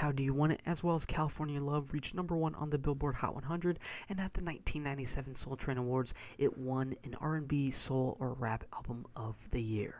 How 0.00 0.12
Do 0.12 0.24
You 0.24 0.32
Want 0.32 0.52
It, 0.52 0.62
as 0.64 0.82
well 0.82 0.96
as 0.96 1.04
California 1.04 1.60
Love, 1.60 1.92
reached 1.92 2.14
number 2.14 2.34
one 2.34 2.54
on 2.54 2.70
the 2.70 2.78
Billboard 2.78 3.16
Hot 3.16 3.34
100, 3.34 3.78
and 4.08 4.18
at 4.18 4.32
the 4.32 4.42
1997 4.42 5.34
Soul 5.34 5.56
Train 5.56 5.76
Awards, 5.76 6.14
it 6.38 6.56
won 6.56 6.94
an 7.04 7.16
R&B, 7.20 7.70
Soul, 7.70 8.16
or 8.18 8.32
Rap 8.32 8.64
Album 8.72 9.04
of 9.14 9.36
the 9.50 9.60
Year. 9.60 9.96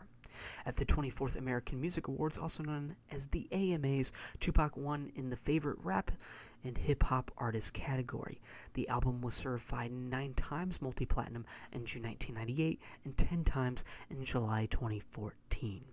At 0.65 0.75
the 0.75 0.85
24th 0.85 1.35
American 1.35 1.79
Music 1.79 2.07
Awards, 2.07 2.39
also 2.39 2.63
known 2.63 2.95
as 3.11 3.27
the 3.27 3.47
AMAs, 3.51 4.11
Tupac 4.39 4.75
won 4.75 5.11
in 5.13 5.29
the 5.29 5.37
Favorite 5.37 5.77
Rap 5.83 6.09
and 6.63 6.79
Hip 6.79 7.03
Hop 7.03 7.29
Artist 7.37 7.73
category. 7.73 8.41
The 8.73 8.89
album 8.89 9.21
was 9.21 9.35
certified 9.35 9.91
nine 9.91 10.33
times 10.33 10.81
multi 10.81 11.05
platinum 11.05 11.45
in 11.73 11.85
June 11.85 12.01
1998 12.01 12.81
and 13.05 13.15
10 13.15 13.43
times 13.43 13.83
in 14.09 14.25
July 14.25 14.65
2014. 14.65 15.83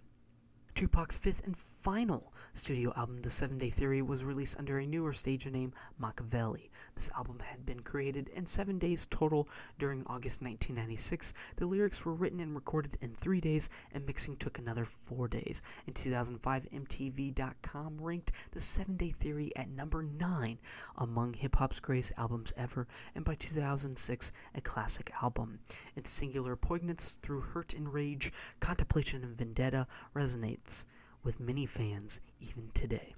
Tupac's 0.78 1.16
fifth 1.16 1.44
and 1.44 1.56
final 1.80 2.32
studio 2.54 2.92
album, 2.96 3.22
The 3.22 3.30
Seven 3.30 3.56
Day 3.56 3.70
Theory, 3.70 4.02
was 4.02 4.24
released 4.24 4.58
under 4.58 4.78
a 4.78 4.86
newer 4.86 5.12
stage 5.12 5.46
name, 5.46 5.72
Machiavelli. 5.96 6.72
This 6.96 7.08
album 7.16 7.38
had 7.38 7.64
been 7.64 7.78
created 7.78 8.28
in 8.30 8.46
seven 8.46 8.80
days 8.80 9.06
total 9.08 9.48
during 9.78 10.00
August 10.00 10.42
1996. 10.42 11.34
The 11.54 11.66
lyrics 11.66 12.04
were 12.04 12.14
written 12.14 12.40
and 12.40 12.56
recorded 12.56 12.98
in 13.00 13.14
three 13.14 13.40
days, 13.40 13.68
and 13.92 14.04
mixing 14.04 14.36
took 14.36 14.58
another 14.58 14.84
four 14.84 15.28
days. 15.28 15.62
In 15.86 15.92
2005, 15.92 16.66
MTV.com 16.74 17.98
ranked 18.00 18.32
The 18.50 18.60
Seven 18.60 18.96
Day 18.96 19.10
Theory 19.10 19.52
at 19.54 19.70
number 19.70 20.02
nine 20.02 20.58
among 20.96 21.34
hip 21.34 21.54
hop's 21.54 21.78
greatest 21.78 22.12
albums 22.16 22.52
ever, 22.56 22.88
and 23.14 23.24
by 23.24 23.36
2006, 23.36 24.32
a 24.56 24.60
classic 24.60 25.12
album. 25.22 25.60
Its 25.94 26.10
singular 26.10 26.56
poignance 26.56 27.18
through 27.22 27.40
hurt 27.40 27.72
and 27.72 27.94
rage, 27.94 28.32
contemplation 28.58 29.22
and 29.22 29.38
vendetta 29.38 29.86
resonates 30.12 30.84
with 31.22 31.40
many 31.40 31.66
fans 31.66 32.20
even 32.40 32.68
today. 32.74 33.14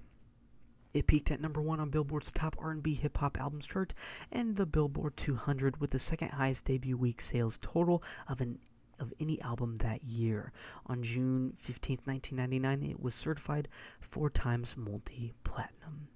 It 0.93 1.07
peaked 1.07 1.31
at 1.31 1.39
number 1.39 1.61
one 1.61 1.79
on 1.79 1.89
Billboard's 1.89 2.31
top 2.31 2.55
R&B 2.59 2.95
hip 2.95 3.17
hop 3.17 3.39
albums 3.39 3.65
chart 3.65 3.93
and 4.31 4.55
the 4.55 4.65
Billboard 4.65 5.15
200 5.15 5.79
with 5.79 5.91
the 5.91 5.99
second 5.99 6.29
highest 6.29 6.65
debut 6.65 6.97
week 6.97 7.21
sales 7.21 7.57
total 7.61 8.03
of 8.27 8.41
an 8.41 8.59
of 8.99 9.13
any 9.19 9.41
album 9.41 9.77
that 9.79 10.03
year. 10.03 10.51
On 10.85 11.01
June 11.01 11.53
15, 11.57 11.99
1999, 12.05 12.91
it 12.91 13.01
was 13.01 13.15
certified 13.15 13.67
four 13.99 14.29
times 14.29 14.77
multi-platinum. 14.77 16.07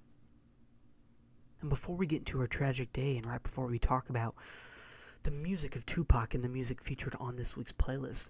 And 1.60 1.68
before 1.68 1.96
we 1.96 2.06
get 2.06 2.20
into 2.20 2.40
our 2.40 2.46
tragic 2.46 2.92
day 2.92 3.16
and 3.16 3.26
right 3.26 3.42
before 3.42 3.66
we 3.66 3.78
talk 3.78 4.08
about 4.08 4.36
the 5.24 5.32
music 5.32 5.74
of 5.74 5.84
Tupac 5.84 6.34
and 6.34 6.44
the 6.44 6.48
music 6.48 6.80
featured 6.80 7.16
on 7.18 7.34
this 7.34 7.56
week's 7.56 7.72
playlist, 7.72 8.28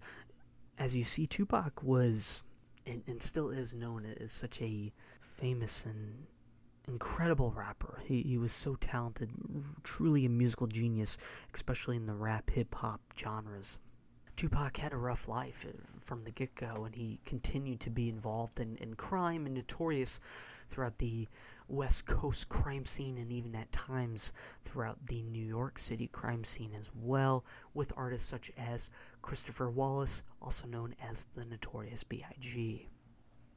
as 0.78 0.96
you 0.96 1.04
see, 1.04 1.26
Tupac 1.26 1.82
was 1.82 2.42
and, 2.86 3.02
and 3.06 3.22
still 3.22 3.50
is 3.50 3.74
known 3.74 4.06
as 4.20 4.32
such 4.32 4.60
a 4.62 4.92
famous 5.20 5.84
and 5.84 6.26
incredible 6.88 7.50
rapper. 7.50 8.00
He, 8.04 8.22
he 8.22 8.38
was 8.38 8.52
so 8.52 8.76
talented, 8.76 9.30
truly 9.82 10.24
a 10.24 10.28
musical 10.28 10.66
genius, 10.66 11.18
especially 11.54 11.96
in 11.96 12.06
the 12.06 12.14
rap 12.14 12.50
hip 12.50 12.74
hop 12.74 13.00
genres. 13.18 13.78
Tupac 14.36 14.76
had 14.76 14.92
a 14.92 14.98
rough 14.98 15.28
life 15.28 15.64
uh, 15.66 15.72
from 16.00 16.24
the 16.24 16.30
get 16.30 16.54
go, 16.54 16.84
and 16.84 16.94
he 16.94 17.18
continued 17.24 17.80
to 17.80 17.90
be 17.90 18.08
involved 18.08 18.60
in, 18.60 18.76
in 18.76 18.94
crime 18.94 19.46
and 19.46 19.54
notorious 19.54 20.20
throughout 20.68 20.98
the 20.98 21.26
West 21.68 22.06
Coast 22.06 22.48
crime 22.48 22.84
scene 22.84 23.18
and 23.18 23.32
even 23.32 23.54
at 23.54 23.72
times 23.72 24.32
throughout 24.64 24.98
the 25.06 25.22
New 25.22 25.44
York 25.44 25.78
City 25.78 26.06
crime 26.08 26.44
scene 26.44 26.72
as 26.78 26.90
well, 27.02 27.44
with 27.74 27.92
artists 27.96 28.28
such 28.28 28.52
as 28.58 28.88
Christopher 29.26 29.68
Wallace, 29.68 30.22
also 30.40 30.68
known 30.68 30.94
as 31.02 31.26
the 31.34 31.44
Notorious 31.44 32.04
B.I.G. 32.04 32.88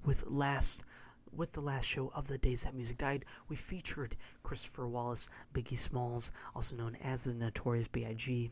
With 0.04 0.26
last 0.26 0.84
with 1.32 1.52
the 1.52 1.62
last 1.62 1.86
show 1.86 2.12
of 2.16 2.28
the 2.28 2.40
days 2.40 2.64
that 2.64 2.74
music 2.74 2.98
died, 2.98 3.24
we 3.50 3.56
featured 3.56 4.16
Christopher 4.42 4.88
Wallace, 4.88 5.30
Biggie 5.54 5.78
Smalls, 5.78 6.32
also 6.56 6.76
known 6.76 6.98
as 7.04 7.24
the 7.24 7.36
Notorious 7.36 7.88
B.I.G., 7.88 8.50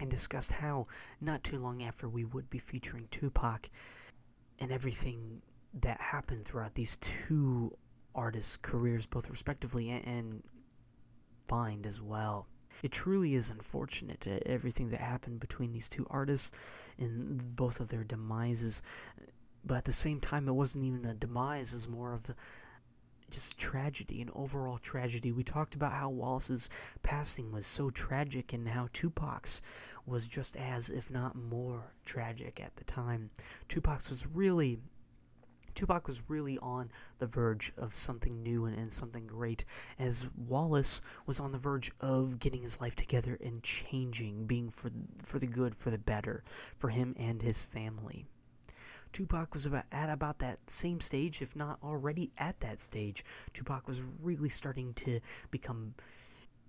and 0.00 0.10
discussed 0.10 0.50
how 0.50 0.86
not 1.20 1.44
too 1.44 1.58
long 1.58 1.84
after 1.84 2.08
we 2.08 2.24
would 2.24 2.50
be 2.50 2.58
featuring 2.58 3.06
Tupac 3.12 3.70
and 4.58 4.72
everything 4.72 5.42
that 5.74 6.00
happened 6.00 6.44
throughout 6.44 6.74
these 6.74 6.96
two 6.96 7.72
artists' 8.16 8.56
careers, 8.56 9.06
both 9.06 9.30
respectively 9.30 9.90
and, 9.90 10.42
and 11.48 11.86
as 11.86 12.00
well. 12.00 12.48
It 12.82 12.92
truly 12.92 13.34
is 13.34 13.50
unfortunate 13.50 14.26
everything 14.46 14.90
that 14.90 15.00
happened 15.00 15.40
between 15.40 15.72
these 15.72 15.88
two 15.88 16.06
artists 16.10 16.50
and 16.98 17.56
both 17.56 17.80
of 17.80 17.88
their 17.88 18.04
demises. 18.04 18.82
But 19.64 19.78
at 19.78 19.84
the 19.84 19.92
same 19.92 20.20
time, 20.20 20.48
it 20.48 20.52
wasn't 20.52 20.84
even 20.84 21.04
a 21.04 21.14
demise; 21.14 21.72
it's 21.72 21.88
more 21.88 22.12
of 22.12 22.28
a, 22.30 22.34
just 23.30 23.58
tragedy, 23.58 24.20
an 24.20 24.30
overall 24.34 24.78
tragedy. 24.78 25.32
We 25.32 25.44
talked 25.44 25.74
about 25.74 25.92
how 25.92 26.10
Wallace's 26.10 26.68
passing 27.02 27.52
was 27.52 27.66
so 27.66 27.90
tragic, 27.90 28.52
and 28.52 28.68
how 28.68 28.88
Tupac's 28.92 29.62
was 30.04 30.26
just 30.26 30.56
as, 30.56 30.90
if 30.90 31.10
not 31.10 31.36
more, 31.36 31.92
tragic 32.04 32.60
at 32.60 32.74
the 32.76 32.84
time. 32.84 33.30
Tupac's 33.68 34.10
was 34.10 34.26
really 34.26 34.80
Tupac 35.74 36.06
was 36.06 36.28
really 36.28 36.58
on 36.58 36.90
the 37.18 37.26
verge 37.26 37.72
of 37.76 37.94
something 37.94 38.42
new 38.42 38.64
and, 38.66 38.76
and, 38.76 38.92
something 38.92 39.26
great, 39.26 39.64
as 39.98 40.28
Wallace 40.36 41.00
was 41.26 41.40
on 41.40 41.52
the 41.52 41.58
verge 41.58 41.90
of 42.00 42.38
getting 42.38 42.62
his 42.62 42.80
life 42.80 42.96
together 42.96 43.38
and 43.42 43.62
changing, 43.62 44.46
being 44.46 44.70
for 44.70 44.90
for 45.22 45.38
the 45.38 45.46
good, 45.46 45.74
for 45.74 45.90
the 45.90 45.98
better, 45.98 46.42
for 46.76 46.90
him 46.90 47.14
and 47.18 47.42
his 47.42 47.62
family. 47.62 48.26
Tupac 49.12 49.52
was 49.52 49.66
about 49.66 49.84
at 49.92 50.08
about 50.08 50.38
that 50.38 50.58
same 50.68 51.00
stage, 51.00 51.42
if 51.42 51.54
not 51.54 51.78
already 51.82 52.32
at 52.38 52.58
that 52.60 52.80
stage. 52.80 53.24
Tupac 53.52 53.86
was 53.86 54.02
really 54.22 54.48
starting 54.48 54.94
to 54.94 55.20
become 55.50 55.94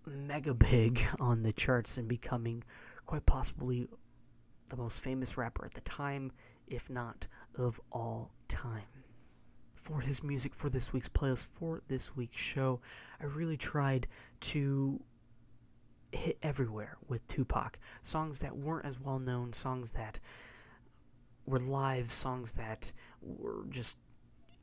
mega 0.06 0.54
big 0.54 1.06
on 1.20 1.44
the 1.44 1.54
charts 1.54 1.98
and 1.98 2.08
becoming 2.08 2.64
quite 3.06 3.26
possibly 3.26 3.88
the 4.70 4.78
most 4.78 5.00
famous 5.00 5.38
rapper 5.38 5.66
at 5.66 5.74
the 5.74 5.82
time, 5.82 6.32
if 6.68 6.90
not 6.90 7.28
of 7.56 7.80
all 7.92 8.32
time. 8.48 8.84
For 9.76 10.00
his 10.00 10.24
music 10.24 10.56
for 10.56 10.70
this 10.70 10.94
week's 10.94 11.10
playlist, 11.10 11.46
for 11.54 11.82
this 11.88 12.16
week's 12.16 12.40
show, 12.40 12.80
I 13.22 13.26
really 13.26 13.58
tried 13.58 14.08
to 14.42 15.02
hit 16.12 16.38
everywhere 16.42 16.98
with 17.08 17.26
Tupac. 17.28 17.80
Songs 18.02 18.40
that 18.40 18.56
weren't 18.56 18.86
as 18.86 19.00
well 19.00 19.20
known, 19.20 19.52
songs 19.52 19.92
that 19.92 20.20
were 21.46 21.60
live, 21.60 22.12
songs 22.12 22.54
that 22.54 22.92
were 23.22 23.66
just 23.70 23.98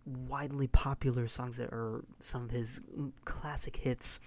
widely 0.06 0.68
popular, 0.68 1.28
songs 1.28 1.56
that 1.58 1.68
are 1.72 2.04
some 2.18 2.44
of 2.44 2.50
his 2.50 2.80
classic 3.24 3.76
hits, 3.76 4.20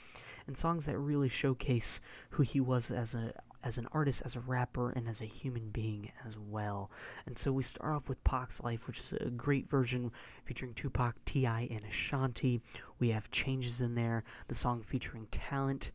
and 0.48 0.56
songs 0.56 0.86
that 0.86 0.98
really 0.98 1.30
showcase 1.30 2.00
who 2.30 2.44
he 2.44 2.60
was 2.60 2.92
as 2.92 3.16
a 3.16 3.34
as 3.64 3.78
an 3.78 3.88
artist, 3.92 4.22
as 4.26 4.36
a 4.36 4.42
rapper, 4.42 4.92
and 4.92 5.08
as 5.08 5.22
a 5.22 5.26
human 5.26 5.70
being 5.70 6.12
as 6.26 6.38
well. 6.38 6.92
And 7.26 7.38
so 7.38 7.52
we 7.52 7.64
start 7.64 7.96
off 7.96 8.10
with 8.10 8.24
Pac's 8.24 8.62
Life, 8.62 8.88
which 8.88 9.00
is 9.00 9.14
a 9.14 9.30
great 9.30 9.70
version 9.70 10.12
featuring 10.44 10.74
Tupac, 10.74 11.16
T.I., 11.26 11.68
and 11.72 11.84
Ashanti. 11.86 12.62
We 13.00 13.10
have 13.10 13.32
changes 13.32 13.82
in 13.82 13.96
there, 13.96 14.24
the 14.48 14.56
song 14.56 14.82
featuring 14.82 15.28
Talent, 15.32 15.92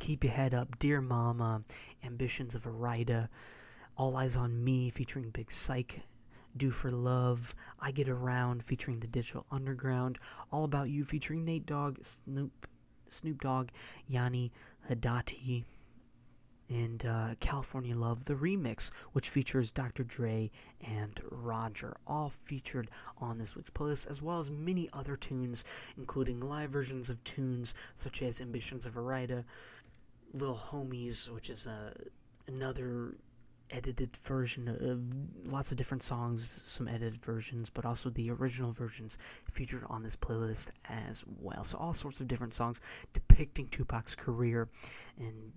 Keep 0.00 0.24
Your 0.24 0.32
Head 0.32 0.54
Up, 0.54 0.78
Dear 0.78 1.00
Mama, 1.00 1.62
Ambitions 2.04 2.54
of 2.54 2.66
a 2.66 2.70
Rida, 2.70 3.28
All 3.96 4.16
Eyes 4.16 4.36
on 4.36 4.62
Me 4.62 4.90
featuring 4.90 5.30
Big 5.30 5.50
Syke, 5.52 6.00
do 6.56 6.70
for 6.70 6.90
Love, 6.90 7.54
I 7.80 7.92
Get 7.92 8.08
Around 8.08 8.64
featuring 8.64 9.00
the 9.00 9.06
Digital 9.06 9.46
Underground, 9.52 10.18
All 10.50 10.64
About 10.64 10.90
You 10.90 11.04
featuring 11.04 11.44
Nate 11.44 11.66
Dogg, 11.66 11.98
Snoop, 12.02 12.66
Snoop 13.08 13.40
Dogg, 13.40 13.68
Yanni 14.08 14.52
Hadati, 14.90 15.64
and 16.68 17.04
uh, 17.06 17.34
California 17.40 17.96
Love, 17.96 18.24
the 18.24 18.34
remix, 18.34 18.90
which 19.12 19.28
features 19.28 19.70
Dr. 19.70 20.04
Dre 20.04 20.50
and 20.80 21.20
Roger, 21.30 21.96
all 22.06 22.30
featured 22.30 22.90
on 23.18 23.38
this 23.38 23.54
week's 23.54 23.70
playlist, 23.70 24.08
as 24.08 24.20
well 24.20 24.40
as 24.40 24.50
many 24.50 24.88
other 24.92 25.16
tunes, 25.16 25.64
including 25.96 26.40
live 26.40 26.70
versions 26.70 27.10
of 27.10 27.22
tunes 27.24 27.74
such 27.94 28.22
as 28.22 28.40
Ambitions 28.40 28.86
of 28.86 28.96
a 28.96 29.00
Rida, 29.00 29.44
Little 30.32 30.60
Homies, 30.70 31.30
which 31.30 31.50
is 31.50 31.66
uh, 31.66 31.92
another 32.48 33.14
edited 33.70 34.16
version 34.18 34.68
of 34.68 35.52
lots 35.52 35.70
of 35.70 35.76
different 35.76 36.02
songs, 36.02 36.62
some 36.64 36.86
edited 36.88 37.24
versions, 37.24 37.68
but 37.68 37.84
also 37.84 38.10
the 38.10 38.30
original 38.30 38.72
versions 38.72 39.18
featured 39.50 39.82
on 39.88 40.02
this 40.02 40.16
playlist 40.16 40.68
as 40.88 41.24
well. 41.40 41.64
So, 41.64 41.78
all 41.78 41.94
sorts 41.94 42.20
of 42.20 42.28
different 42.28 42.54
songs 42.54 42.80
depicting 43.12 43.66
Tupac's 43.66 44.14
career 44.14 44.68
and 45.18 45.52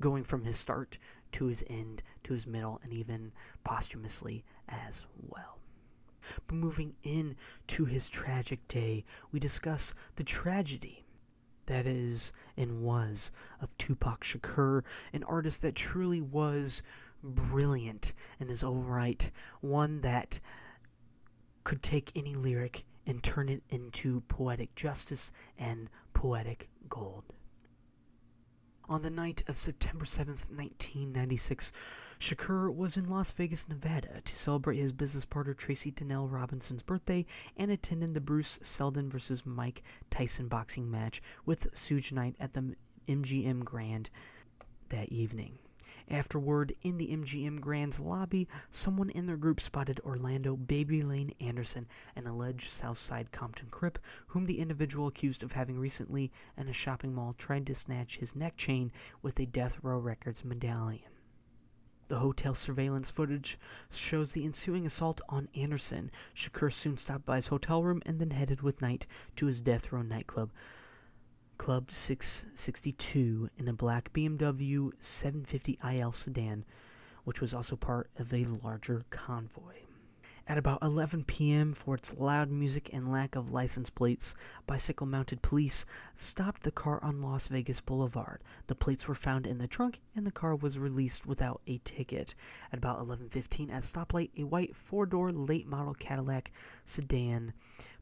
going 0.00 0.24
from 0.24 0.44
his 0.44 0.58
start 0.58 0.98
to 1.32 1.46
his 1.46 1.64
end 1.68 2.02
to 2.24 2.32
his 2.32 2.46
middle 2.46 2.80
and 2.82 2.92
even 2.92 3.32
posthumously 3.64 4.44
as 4.68 5.04
well. 5.28 5.58
But 6.46 6.56
moving 6.56 6.94
in 7.02 7.36
to 7.68 7.84
his 7.84 8.08
tragic 8.08 8.66
day, 8.68 9.04
we 9.32 9.38
discuss 9.38 9.94
the 10.16 10.24
tragedy 10.24 11.04
that 11.66 11.86
is 11.86 12.32
and 12.56 12.82
was 12.82 13.30
of 13.60 13.76
Tupac 13.78 14.24
Shakur, 14.24 14.82
an 15.12 15.24
artist 15.24 15.62
that 15.62 15.74
truly 15.74 16.20
was 16.20 16.82
brilliant 17.22 18.12
in 18.40 18.48
his 18.48 18.62
own 18.62 18.84
right, 18.84 19.30
one 19.60 20.00
that 20.00 20.40
could 21.64 21.82
take 21.82 22.12
any 22.14 22.34
lyric 22.34 22.84
and 23.06 23.22
turn 23.22 23.48
it 23.48 23.62
into 23.70 24.20
poetic 24.22 24.74
justice 24.74 25.32
and 25.58 25.88
poetic 26.14 26.68
gold. 26.88 27.24
On 28.88 29.02
the 29.02 29.10
night 29.10 29.42
of 29.48 29.58
September 29.58 30.04
7th, 30.04 30.48
1996, 30.48 31.72
Shakur 32.20 32.72
was 32.72 32.96
in 32.96 33.08
Las 33.10 33.32
Vegas, 33.32 33.68
Nevada 33.68 34.20
to 34.24 34.36
celebrate 34.36 34.76
his 34.76 34.92
business 34.92 35.24
partner 35.24 35.54
Tracy 35.54 35.90
Donnell 35.90 36.28
Robinson's 36.28 36.82
birthday 36.82 37.26
and 37.56 37.72
attended 37.72 38.14
the 38.14 38.20
Bruce 38.20 38.60
Seldon 38.62 39.10
vs. 39.10 39.44
Mike 39.44 39.82
Tyson 40.08 40.46
boxing 40.46 40.88
match 40.88 41.20
with 41.44 41.72
Suge 41.74 42.12
Knight 42.12 42.36
at 42.38 42.52
the 42.52 42.76
MGM 43.08 43.64
Grand 43.64 44.08
that 44.90 45.08
evening. 45.10 45.58
Afterward, 46.08 46.72
in 46.82 46.98
the 46.98 47.08
MGM 47.08 47.60
Grand's 47.60 47.98
lobby, 47.98 48.46
someone 48.70 49.10
in 49.10 49.26
their 49.26 49.36
group 49.36 49.60
spotted 49.60 50.00
Orlando 50.04 50.56
Baby 50.56 51.02
Lane 51.02 51.34
Anderson, 51.40 51.88
an 52.14 52.28
alleged 52.28 52.68
Southside 52.68 53.32
Compton 53.32 53.68
Crip, 53.70 53.98
whom 54.28 54.46
the 54.46 54.60
individual 54.60 55.08
accused 55.08 55.42
of 55.42 55.52
having 55.52 55.78
recently, 55.78 56.30
in 56.56 56.68
a 56.68 56.72
shopping 56.72 57.12
mall, 57.12 57.34
tried 57.36 57.66
to 57.66 57.74
snatch 57.74 58.18
his 58.18 58.36
neck 58.36 58.56
chain 58.56 58.92
with 59.20 59.40
a 59.40 59.46
Death 59.46 59.78
Row 59.82 59.98
Records 59.98 60.44
medallion. 60.44 61.10
The 62.08 62.20
hotel 62.20 62.54
surveillance 62.54 63.10
footage 63.10 63.58
shows 63.90 64.30
the 64.30 64.44
ensuing 64.44 64.86
assault 64.86 65.20
on 65.28 65.48
Anderson. 65.56 66.12
Shakur 66.36 66.72
soon 66.72 66.96
stopped 66.98 67.26
by 67.26 67.36
his 67.36 67.48
hotel 67.48 67.82
room 67.82 68.00
and 68.06 68.20
then 68.20 68.30
headed 68.30 68.62
with 68.62 68.80
Knight 68.80 69.08
to 69.34 69.46
his 69.46 69.60
Death 69.60 69.90
Row 69.90 70.02
nightclub. 70.02 70.52
Club 71.58 71.90
662 71.90 73.50
in 73.58 73.68
a 73.68 73.72
black 73.72 74.12
BMW 74.12 74.90
750 75.00 75.78
IL 75.82 76.12
sedan, 76.12 76.64
which 77.24 77.40
was 77.40 77.54
also 77.54 77.76
part 77.76 78.10
of 78.18 78.32
a 78.32 78.44
larger 78.44 79.04
convoy. 79.10 79.86
At 80.48 80.58
about 80.58 80.78
11 80.80 81.24
p.m., 81.24 81.72
for 81.72 81.96
its 81.96 82.14
loud 82.14 82.52
music 82.52 82.90
and 82.92 83.10
lack 83.10 83.34
of 83.34 83.50
license 83.50 83.90
plates, 83.90 84.32
bicycle 84.64 85.06
mounted 85.06 85.42
police 85.42 85.84
stopped 86.14 86.62
the 86.62 86.70
car 86.70 87.02
on 87.02 87.20
Las 87.20 87.48
Vegas 87.48 87.80
Boulevard. 87.80 88.40
The 88.68 88.76
plates 88.76 89.08
were 89.08 89.16
found 89.16 89.44
in 89.44 89.58
the 89.58 89.66
trunk 89.66 90.00
and 90.14 90.24
the 90.24 90.30
car 90.30 90.54
was 90.54 90.78
released 90.78 91.26
without 91.26 91.62
a 91.66 91.78
ticket. 91.78 92.36
At 92.72 92.78
about 92.78 93.00
11:15 93.00 93.72
at 93.72 93.82
stoplight, 93.82 94.30
a 94.38 94.44
white 94.44 94.76
four-door 94.76 95.32
late 95.32 95.66
model 95.66 95.94
Cadillac 95.94 96.52
sedan 96.84 97.52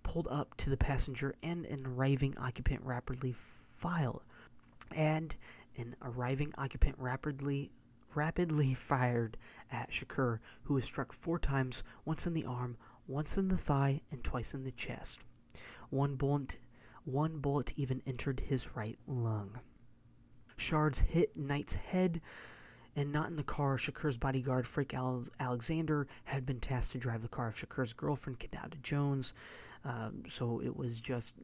pulled 0.04 0.28
up 0.28 0.56
to 0.58 0.70
the 0.70 0.76
passenger 0.76 1.34
and 1.42 1.66
an 1.66 1.84
arriving 1.84 2.36
occupant 2.38 2.80
rapidly 2.84 3.34
filed 3.78 4.22
and 4.94 5.34
an 5.76 5.96
arriving 6.02 6.54
occupant 6.56 6.94
rapidly 6.98 7.72
rapidly 8.14 8.74
fired 8.74 9.36
at 9.72 9.90
Shakur, 9.90 10.38
who 10.62 10.74
was 10.74 10.84
struck 10.84 11.12
four 11.12 11.38
times, 11.38 11.82
once 12.04 12.28
in 12.28 12.34
the 12.34 12.44
arm, 12.44 12.76
once 13.08 13.36
in 13.36 13.48
the 13.48 13.56
thigh, 13.56 14.00
and 14.12 14.22
twice 14.22 14.54
in 14.54 14.62
the 14.62 14.70
chest. 14.70 15.18
One 15.90 16.14
bullet, 16.14 16.56
one 17.04 17.38
bullet 17.38 17.72
even 17.76 18.02
entered 18.06 18.38
his 18.38 18.76
right 18.76 18.98
lung. 19.08 19.58
Shards 20.56 21.00
hit 21.00 21.36
Knight's 21.36 21.74
head, 21.74 22.20
and 22.96 23.10
not 23.10 23.28
in 23.28 23.36
the 23.36 23.42
car. 23.42 23.76
Shakur's 23.76 24.16
bodyguard, 24.16 24.66
Frank 24.68 24.94
Alexander, 25.40 26.06
had 26.24 26.46
been 26.46 26.60
tasked 26.60 26.92
to 26.92 26.98
drive 26.98 27.22
the 27.22 27.28
car 27.28 27.48
of 27.48 27.56
Shakur's 27.56 27.92
girlfriend, 27.92 28.38
Kidada 28.38 28.80
Jones. 28.82 29.34
Um, 29.84 30.22
so 30.28 30.60
it 30.64 30.76
was 30.76 31.00
just 31.00 31.34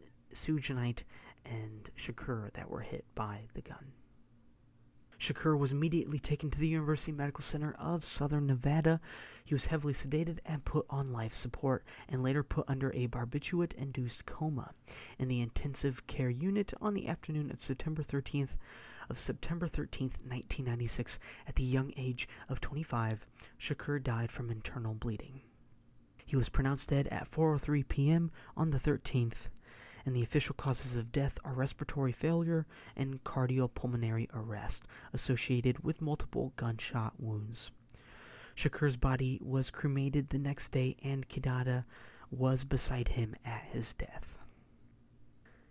Knight 0.43 1.05
and 1.45 1.91
Shakur 1.97 2.53
that 2.53 2.71
were 2.71 2.81
hit 2.81 3.05
by 3.15 3.43
the 3.55 3.61
gun. 3.61 3.93
Shakur 5.19 5.59
was 5.59 5.71
immediately 5.71 6.19
taken 6.19 6.51
to 6.51 6.59
the 6.59 6.69
University 6.69 7.13
Medical 7.13 7.45
Center 7.45 7.77
of 7.79 8.03
Southern 8.03 8.47
Nevada. 8.47 9.01
He 9.45 9.55
was 9.55 9.67
heavily 9.67 9.93
sedated 9.93 10.39
and 10.47 10.65
put 10.65 10.87
on 10.89 11.13
life 11.13 11.35
support, 11.35 11.85
and 12.09 12.23
later 12.23 12.43
put 12.43 12.65
under 12.69 12.91
a 12.95 13.07
barbiturate-induced 13.07 14.25
coma 14.25 14.71
in 15.19 15.29
the 15.29 15.43
intensive 15.43 16.07
care 16.07 16.31
unit 16.31 16.73
on 16.81 16.95
the 16.95 17.07
afternoon 17.07 17.51
of 17.51 17.61
September 17.61 18.03
13th 18.03 18.57
of 19.11 19.19
September 19.19 19.69
13th, 19.69 20.17
1996, 20.23 21.19
at 21.47 21.57
the 21.57 21.65
young 21.65 21.93
age 21.97 22.29
of 22.49 22.61
25. 22.61 23.27
Shakur 23.59 24.03
died 24.03 24.31
from 24.31 24.51
internal 24.51 24.95
bleeding. 24.95 25.43
He 26.31 26.37
was 26.37 26.49
pronounced 26.49 26.91
dead 26.91 27.09
at 27.09 27.29
4:03 27.29 27.89
p.m. 27.89 28.31
on 28.57 28.71
the 28.71 28.79
13th 28.79 29.49
and 30.07 30.15
the 30.15 30.23
official 30.23 30.55
causes 30.55 30.95
of 30.95 31.11
death 31.11 31.41
are 31.45 31.53
respiratory 31.53 32.13
failure 32.13 32.69
and 32.97 33.25
cardiopulmonary 33.25 34.29
arrest 34.33 34.85
associated 35.13 35.83
with 35.83 36.01
multiple 36.01 36.53
gunshot 36.55 37.15
wounds. 37.19 37.73
Shakur's 38.55 38.97
body 38.97 39.41
was 39.43 39.73
cremated 39.73 40.29
the 40.29 40.39
next 40.39 40.69
day, 40.69 40.97
and 41.03 41.29
Kidada 41.29 41.85
was 42.31 42.63
beside 42.63 43.09
him 43.09 43.35
at 43.45 43.65
his 43.73 43.93
death. 43.95 44.40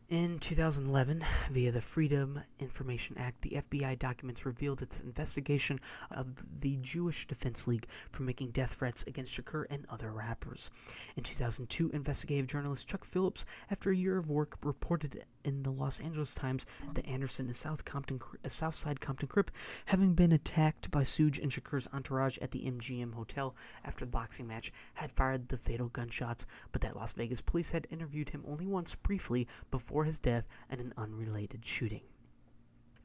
In 0.09 0.39
2011, 0.39 1.23
via 1.51 1.71
the 1.71 1.81
Freedom 1.81 2.41
Information 2.59 3.15
Act, 3.19 3.43
the 3.43 3.61
FBI 3.61 3.99
documents 3.99 4.43
revealed 4.43 4.81
its 4.81 5.01
investigation 5.01 5.79
of 6.09 6.43
the 6.61 6.77
Jewish 6.77 7.27
Defense 7.27 7.67
League 7.67 7.85
for 8.09 8.23
making 8.23 8.49
death 8.49 8.73
threats 8.73 9.03
against 9.05 9.31
Shakur 9.31 9.65
and 9.69 9.85
other 9.87 10.11
rappers. 10.11 10.71
In 11.15 11.21
2002, 11.21 11.91
investigative 11.91 12.47
journalist 12.47 12.87
Chuck 12.87 13.05
Phillips, 13.05 13.45
after 13.69 13.91
a 13.91 13.95
year 13.95 14.17
of 14.17 14.31
work, 14.31 14.57
reported 14.63 15.25
in 15.43 15.61
the 15.61 15.71
Los 15.71 15.99
Angeles 15.99 16.33
Times 16.33 16.65
that 16.95 17.07
Anderson 17.07 17.45
and 17.45 17.55
South 17.55 17.85
Compton, 17.85 18.19
uh, 18.43 18.49
Southside 18.49 18.99
Compton 18.99 19.27
Crip, 19.27 19.51
having 19.85 20.15
been 20.15 20.31
attacked 20.31 20.89
by 20.89 21.03
Suge 21.03 21.41
and 21.41 21.51
Shakur's 21.51 21.87
entourage 21.93 22.39
at 22.39 22.49
the 22.49 22.65
MGM 22.65 23.13
Hotel 23.13 23.55
after 23.85 24.05
the 24.05 24.11
boxing 24.11 24.47
match, 24.47 24.73
had 24.95 25.11
fired 25.11 25.49
the 25.49 25.57
fatal 25.57 25.89
gunshots, 25.89 26.47
but 26.71 26.81
that 26.81 26.95
Las 26.95 27.13
Vegas 27.13 27.41
police 27.41 27.69
had 27.69 27.87
interviewed 27.91 28.29
him 28.29 28.43
only 28.47 28.65
once 28.65 28.95
briefly 28.95 29.47
before 29.69 29.98
his 30.05 30.19
death 30.19 30.47
and 30.69 30.79
an 30.79 30.93
unrelated 30.97 31.65
shooting. 31.65 32.01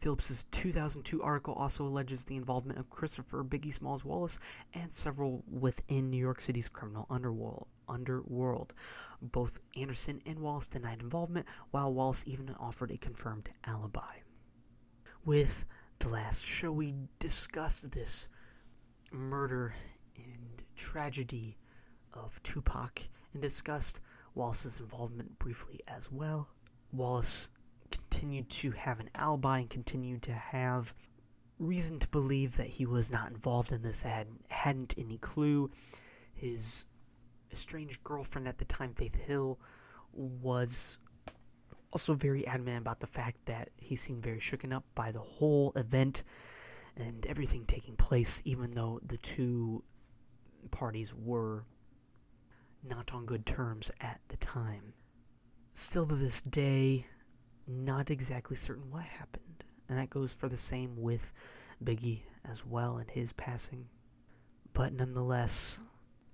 Phillips's 0.05 0.45
2002 0.51 1.23
article 1.23 1.55
also 1.55 1.87
alleges 1.87 2.25
the 2.25 2.37
involvement 2.37 2.79
of 2.79 2.91
Christopher 2.91 3.43
Biggie 3.43 3.73
Smalls 3.73 4.05
Wallace 4.05 4.39
and 4.75 4.93
several 4.93 5.43
within 5.51 6.11
New 6.11 6.19
York 6.19 6.43
City's 6.43 6.69
criminal 6.69 7.07
underworld. 7.09 7.69
underworld. 7.89 8.75
Both 9.23 9.61
Anderson 9.77 10.21
and 10.27 10.41
Wallace 10.41 10.67
denied 10.67 11.01
involvement, 11.01 11.47
while 11.71 11.95
Wallace 11.95 12.23
even 12.27 12.55
offered 12.61 12.91
a 12.91 12.99
confirmed 12.99 13.49
alibi. 13.65 14.19
With 15.25 15.65
the 16.01 16.09
last 16.09 16.45
show, 16.45 16.71
we 16.71 16.95
discussed 17.19 17.91
this 17.93 18.29
murder 19.11 19.75
and 20.17 20.63
tragedy 20.77 21.57
of 22.13 22.43
Tupac 22.43 23.01
and 23.33 23.41
discussed 23.41 24.01
Wallace's 24.35 24.81
involvement 24.81 25.39
briefly 25.39 25.81
as 25.89 26.13
well. 26.13 26.49
Wallace 26.95 27.49
continued 27.91 28.49
to 28.51 28.71
have 28.73 29.01
an 29.01 29.11
alibi 29.15 29.59
and 29.59 29.71
continued 29.71 30.23
to 30.23 30.33
have 30.33 30.95
reason 31.59 31.99
to 31.99 32.09
believe 32.09 32.57
that 32.57 32.67
he 32.67 32.87
was 32.87 33.11
not 33.11 33.31
involved 33.31 33.73
in 33.73 33.83
this, 33.83 34.03
had, 34.03 34.29
hadn't 34.49 34.95
any 34.97 35.19
clue. 35.19 35.71
His 36.33 36.85
estranged 37.53 38.03
girlfriend 38.05 38.47
at 38.47 38.59
the 38.59 38.65
time, 38.65 38.93
Faith 38.93 39.15
Hill, 39.15 39.59
was 40.13 40.99
also 41.93 42.15
very 42.15 42.47
adamant 42.47 42.79
about 42.79 43.01
the 43.01 43.07
fact 43.07 43.39
that 43.47 43.71
he 43.77 43.97
seemed 43.97 44.23
very 44.23 44.41
shooken 44.41 44.73
up 44.73 44.85
by 44.95 45.13
the 45.13 45.21
whole 45.21 45.73
event 45.77 46.23
and 46.97 47.27
everything 47.27 47.65
taking 47.65 47.97
place, 47.97 48.41
even 48.45 48.73
though 48.73 49.01
the 49.05 49.17
two 49.19 49.83
parties 50.71 51.13
were 51.15 51.65
not 52.89 53.13
on 53.13 53.27
good 53.27 53.47
terms 53.47 53.91
at 54.01 54.21
the 54.29 54.37
time. 54.37 54.93
Still 55.77 56.07
to 56.07 56.15
this 56.15 56.41
day, 56.41 57.05
not 57.67 58.09
exactly 58.09 58.55
certain 58.55 58.93
what 58.93 59.03
happened. 59.03 59.65
And 59.89 59.99
that 59.99 60.09
goes 60.09 60.33
for 60.33 60.49
the 60.49 60.57
same 60.57 60.95
with 60.97 61.33
Biggie 61.83 62.23
as 62.49 62.65
well 62.65 62.99
and 62.99 63.11
his 63.11 63.33
passing. 63.33 63.89
But 64.73 64.93
nonetheless, 64.93 65.81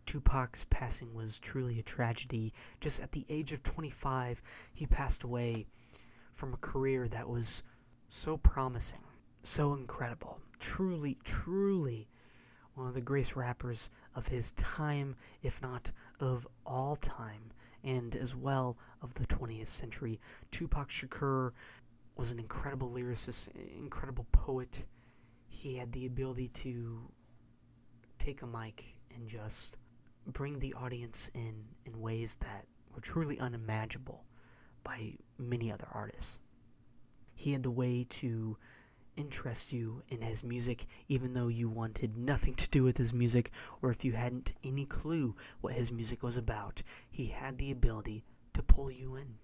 Tupac's 0.04 0.66
passing 0.68 1.14
was 1.14 1.38
truly 1.38 1.78
a 1.78 1.82
tragedy. 1.82 2.52
Just 2.82 3.00
at 3.00 3.12
the 3.12 3.24
age 3.30 3.50
of 3.52 3.62
25, 3.62 4.42
he 4.74 4.84
passed 4.84 5.22
away 5.22 5.66
from 6.34 6.52
a 6.52 6.58
career 6.58 7.08
that 7.08 7.26
was 7.26 7.62
so 8.10 8.36
promising, 8.36 9.04
so 9.42 9.72
incredible. 9.72 10.38
Truly, 10.58 11.16
truly 11.24 12.10
one 12.74 12.88
of 12.88 12.94
the 12.94 13.00
greatest 13.00 13.36
rappers 13.36 13.88
of 14.14 14.26
his 14.26 14.52
time, 14.52 15.16
if 15.42 15.62
not 15.62 15.92
of 16.20 16.46
all 16.66 16.96
time 16.96 17.52
and 17.84 18.16
as 18.16 18.34
well 18.34 18.76
of 19.02 19.14
the 19.14 19.26
20th 19.26 19.68
century. 19.68 20.20
Tupac 20.50 20.88
Shakur 20.88 21.52
was 22.16 22.30
an 22.30 22.38
incredible 22.38 22.90
lyricist, 22.90 23.48
incredible 23.76 24.26
poet. 24.32 24.84
He 25.48 25.76
had 25.76 25.92
the 25.92 26.06
ability 26.06 26.48
to 26.48 27.10
take 28.18 28.42
a 28.42 28.46
mic 28.46 28.96
and 29.14 29.28
just 29.28 29.76
bring 30.26 30.58
the 30.58 30.74
audience 30.74 31.30
in 31.34 31.64
in 31.86 32.00
ways 32.00 32.36
that 32.40 32.66
were 32.94 33.00
truly 33.00 33.38
unimaginable 33.40 34.24
by 34.84 35.14
many 35.38 35.72
other 35.72 35.88
artists. 35.92 36.38
He 37.34 37.52
had 37.52 37.62
the 37.62 37.70
way 37.70 38.04
to 38.10 38.56
interest 39.20 39.72
you 39.72 40.02
in 40.08 40.22
his 40.22 40.42
music, 40.42 40.86
even 41.08 41.34
though 41.34 41.48
you 41.48 41.68
wanted 41.68 42.16
nothing 42.16 42.54
to 42.54 42.68
do 42.70 42.82
with 42.82 42.96
his 42.96 43.12
music, 43.12 43.50
or 43.82 43.90
if 43.90 44.04
you 44.04 44.12
hadn't 44.12 44.54
any 44.64 44.86
clue 44.86 45.36
what 45.60 45.74
his 45.74 45.92
music 45.92 46.22
was 46.22 46.36
about, 46.36 46.82
he 47.10 47.26
had 47.26 47.58
the 47.58 47.70
ability 47.70 48.24
to 48.54 48.62
pull 48.62 48.90
you 48.90 49.16
in. 49.16 49.34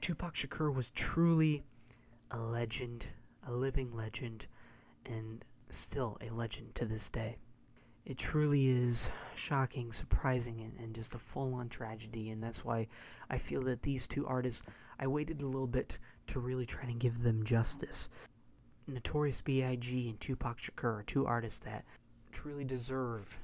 Tupac 0.00 0.34
Shakur 0.34 0.74
was 0.74 0.90
truly 0.90 1.62
a 2.32 2.38
legend, 2.38 3.06
a 3.46 3.52
living 3.52 3.94
legend, 3.94 4.46
and 5.06 5.44
still 5.70 6.18
a 6.20 6.30
legend 6.30 6.74
to 6.74 6.84
this 6.84 7.08
day. 7.08 7.36
It 8.04 8.18
truly 8.18 8.66
is 8.66 9.12
shocking, 9.36 9.92
surprising, 9.92 10.60
and, 10.60 10.72
and 10.80 10.92
just 10.92 11.14
a 11.14 11.20
full 11.20 11.54
on 11.54 11.68
tragedy, 11.68 12.30
and 12.30 12.42
that's 12.42 12.64
why 12.64 12.88
I 13.30 13.38
feel 13.38 13.62
that 13.62 13.82
these 13.82 14.08
two 14.08 14.26
artists, 14.26 14.64
I 14.98 15.06
waited 15.06 15.40
a 15.40 15.46
little 15.46 15.68
bit 15.68 15.98
to 16.28 16.40
really 16.40 16.66
try 16.66 16.84
to 16.86 16.92
give 16.92 17.22
them 17.22 17.44
justice. 17.44 18.10
Notorious 18.86 19.40
B.I.G. 19.40 20.08
and 20.08 20.20
Tupac 20.20 20.58
Shakur 20.58 21.00
are 21.00 21.02
two 21.04 21.26
artists 21.26 21.60
that 21.60 21.84
truly 22.32 22.64
deserve 22.64 23.38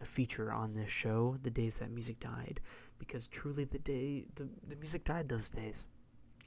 a 0.00 0.04
feature 0.04 0.52
on 0.52 0.74
this 0.74 0.90
show, 0.90 1.36
The 1.42 1.50
Days 1.50 1.78
That 1.78 1.90
Music 1.90 2.18
Died, 2.20 2.60
because 2.98 3.28
truly 3.28 3.64
the 3.64 3.78
day 3.78 4.24
the, 4.36 4.48
the 4.68 4.76
music 4.76 5.04
died 5.04 5.28
those 5.28 5.50
days. 5.50 5.84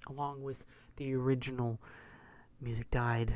Along 0.08 0.44
with 0.44 0.66
the 0.98 1.14
original 1.14 1.80
music 2.62 2.90
died 2.92 3.34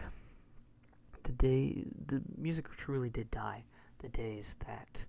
the 1.24 1.34
day 1.34 1.84
the 2.08 2.22
music 2.38 2.70
truly 2.78 3.10
did 3.10 3.30
die 3.30 3.62
the 4.00 4.10
days 4.10 4.56
that 4.66 5.06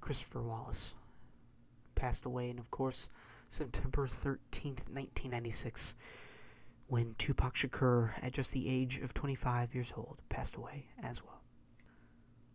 Christopher 0.00 0.42
Wallace 0.42 0.94
passed 1.94 2.24
away 2.24 2.50
and 2.50 2.58
of 2.58 2.68
course 2.72 3.10
September 3.48 4.08
13th 4.08 4.88
1996 4.90 5.94
when 6.86 7.14
Tupac 7.18 7.54
Shakur 7.54 8.12
at 8.22 8.32
just 8.32 8.52
the 8.52 8.68
age 8.68 8.98
of 8.98 9.14
25 9.14 9.74
years 9.74 9.92
old 9.96 10.18
passed 10.28 10.56
away 10.56 10.86
as 11.02 11.24
well. 11.24 11.40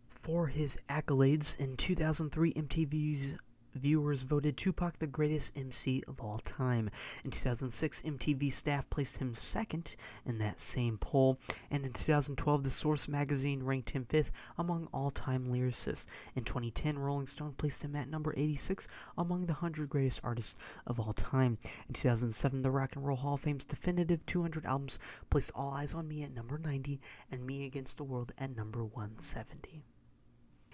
For 0.08 0.46
his 0.48 0.78
accolades 0.88 1.58
in 1.58 1.76
2003 1.76 2.52
MTV's 2.54 3.34
viewers 3.74 4.22
voted 4.22 4.56
Tupac 4.56 4.98
the 4.98 5.06
greatest 5.06 5.56
MC 5.56 6.02
of 6.08 6.20
all 6.20 6.38
time. 6.38 6.90
In 7.24 7.30
2006, 7.30 8.02
MTV 8.02 8.52
staff 8.52 8.88
placed 8.90 9.18
him 9.18 9.34
second 9.34 9.96
in 10.26 10.38
that 10.38 10.60
same 10.60 10.96
poll, 10.98 11.38
and 11.70 11.84
in 11.84 11.92
2012, 11.92 12.62
The 12.62 12.70
Source 12.70 13.08
magazine 13.08 13.62
ranked 13.62 13.90
him 13.90 14.04
fifth 14.04 14.32
among 14.58 14.88
all 14.92 15.10
time 15.10 15.46
lyricists. 15.46 16.06
In 16.34 16.44
2010, 16.44 16.98
Rolling 16.98 17.26
Stone 17.26 17.54
placed 17.54 17.82
him 17.82 17.96
at 17.96 18.08
number 18.08 18.34
86 18.36 18.88
among 19.16 19.44
the 19.44 19.52
100 19.52 19.88
greatest 19.88 20.20
artists 20.22 20.56
of 20.86 20.98
all 20.98 21.12
time. 21.12 21.58
In 21.88 21.94
2007, 21.94 22.62
the 22.62 22.70
Rock 22.70 22.96
and 22.96 23.06
Roll 23.06 23.16
Hall 23.16 23.34
of 23.34 23.40
Fame's 23.40 23.64
definitive 23.64 24.24
200 24.26 24.66
albums 24.66 24.98
placed 25.30 25.52
All 25.54 25.72
Eyes 25.72 25.94
on 25.94 26.08
Me 26.08 26.22
at 26.22 26.34
number 26.34 26.58
90 26.58 27.00
and 27.30 27.46
Me 27.46 27.66
Against 27.66 27.96
the 27.96 28.04
World 28.04 28.32
at 28.38 28.56
number 28.56 28.84
170. 28.84 29.84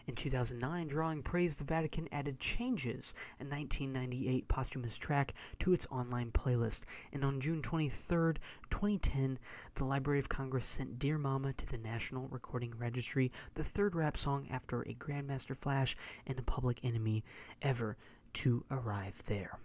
In 0.08 0.14
2009, 0.14 0.86
Drawing 0.86 1.20
Praise, 1.20 1.56
the 1.56 1.64
Vatican 1.64 2.08
added 2.12 2.38
Changes, 2.38 3.12
a 3.40 3.44
1998 3.44 4.46
posthumous 4.46 4.96
track, 4.96 5.34
to 5.58 5.72
its 5.72 5.86
online 5.90 6.30
playlist. 6.30 6.82
And 7.12 7.24
on 7.24 7.40
June 7.40 7.60
23, 7.60 8.34
2010, 8.70 9.36
the 9.74 9.84
Library 9.84 10.20
of 10.20 10.28
Congress 10.28 10.66
sent 10.66 11.00
Dear 11.00 11.18
Mama 11.18 11.54
to 11.54 11.66
the 11.66 11.78
National 11.78 12.28
Recording 12.28 12.72
Registry, 12.78 13.32
the 13.54 13.64
third 13.64 13.96
rap 13.96 14.16
song 14.16 14.46
after 14.48 14.82
a 14.82 14.94
Grandmaster 14.94 15.56
Flash 15.56 15.96
and 16.24 16.38
a 16.38 16.42
Public 16.42 16.84
Enemy 16.84 17.24
ever 17.60 17.96
to 18.34 18.64
arrive 18.70 19.24
there. 19.26 19.58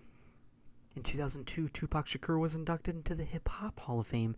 In 0.94 1.04
2002, 1.04 1.70
Tupac 1.70 2.06
Shakur 2.06 2.38
was 2.38 2.54
inducted 2.54 2.96
into 2.96 3.16
the 3.16 3.24
Hip 3.24 3.48
Hop 3.48 3.80
Hall 3.80 4.02
of 4.02 4.08
Fame, 4.08 4.36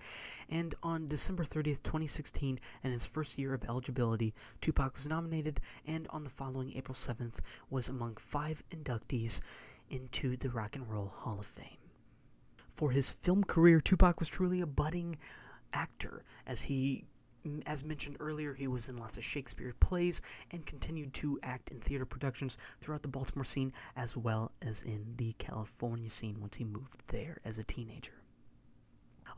and 0.47 0.75
on 0.83 1.07
December 1.07 1.43
30th, 1.43 1.81
2016, 1.81 2.59
in 2.83 2.91
his 2.91 3.07
first 3.07 3.39
year 3.39 3.55
of 3.55 3.63
eligibility, 3.63 4.35
Tupac 4.61 4.95
was 4.95 5.07
nominated, 5.07 5.59
and 5.87 6.07
on 6.09 6.23
the 6.23 6.29
following 6.29 6.71
April 6.75 6.93
7th, 6.93 7.39
was 7.71 7.89
among 7.89 8.17
five 8.17 8.61
inductees 8.69 9.39
into 9.89 10.37
the 10.37 10.51
Rock 10.51 10.75
and 10.75 10.87
Roll 10.87 11.07
Hall 11.07 11.39
of 11.39 11.47
Fame. 11.47 11.77
For 12.69 12.91
his 12.91 13.09
film 13.09 13.43
career, 13.43 13.81
Tupac 13.81 14.19
was 14.19 14.29
truly 14.29 14.61
a 14.61 14.67
budding 14.67 15.17
actor, 15.73 16.23
as 16.45 16.61
he 16.61 17.05
as 17.65 17.83
mentioned 17.83 18.17
earlier, 18.19 18.53
he 18.53 18.67
was 18.67 18.87
in 18.87 18.97
lots 18.97 19.17
of 19.17 19.23
Shakespeare 19.23 19.73
plays 19.79 20.21
and 20.51 20.65
continued 20.65 21.13
to 21.15 21.39
act 21.43 21.71
in 21.71 21.79
theater 21.79 22.05
productions 22.05 22.57
throughout 22.81 23.01
the 23.01 23.07
Baltimore 23.07 23.45
scene 23.45 23.73
as 23.95 24.15
well 24.15 24.51
as 24.61 24.81
in 24.83 25.15
the 25.17 25.33
California 25.39 26.09
scene 26.09 26.39
once 26.39 26.57
he 26.57 26.63
moved 26.63 27.01
there 27.07 27.39
as 27.43 27.57
a 27.57 27.63
teenager. 27.63 28.13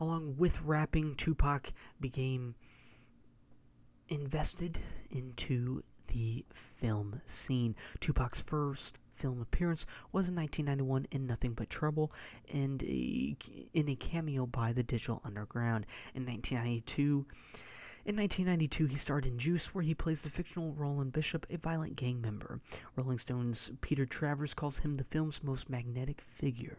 Along 0.00 0.36
with 0.36 0.60
rapping, 0.62 1.14
Tupac 1.14 1.72
became 2.00 2.54
invested 4.08 4.78
into 5.10 5.82
the 6.08 6.44
film 6.52 7.20
scene. 7.24 7.74
Tupac's 8.00 8.40
first 8.40 8.98
film 9.14 9.40
appearance 9.40 9.86
was 10.12 10.28
in 10.28 10.36
1991 10.36 11.06
in 11.10 11.26
Nothing 11.26 11.54
But 11.54 11.70
Trouble 11.70 12.12
and 12.52 12.82
a, 12.82 13.36
in 13.72 13.88
a 13.88 13.96
cameo 13.96 14.46
by 14.46 14.72
the 14.72 14.82
Digital 14.82 15.22
Underground. 15.24 15.86
In 16.14 16.26
1992, 16.26 17.26
in 18.06 18.14
1992, 18.14 18.86
he 18.86 18.96
starred 18.96 19.26
in 19.26 19.36
Juice, 19.36 19.74
where 19.74 19.82
he 19.82 19.92
plays 19.92 20.22
the 20.22 20.30
fictional 20.30 20.72
Roland 20.72 21.12
Bishop, 21.12 21.44
a 21.50 21.58
violent 21.58 21.96
gang 21.96 22.20
member. 22.20 22.60
Rolling 22.94 23.18
Stone's 23.18 23.72
Peter 23.80 24.06
Travers 24.06 24.54
calls 24.54 24.78
him 24.78 24.94
the 24.94 25.02
film's 25.02 25.42
most 25.42 25.68
magnetic 25.68 26.20
figure. 26.20 26.78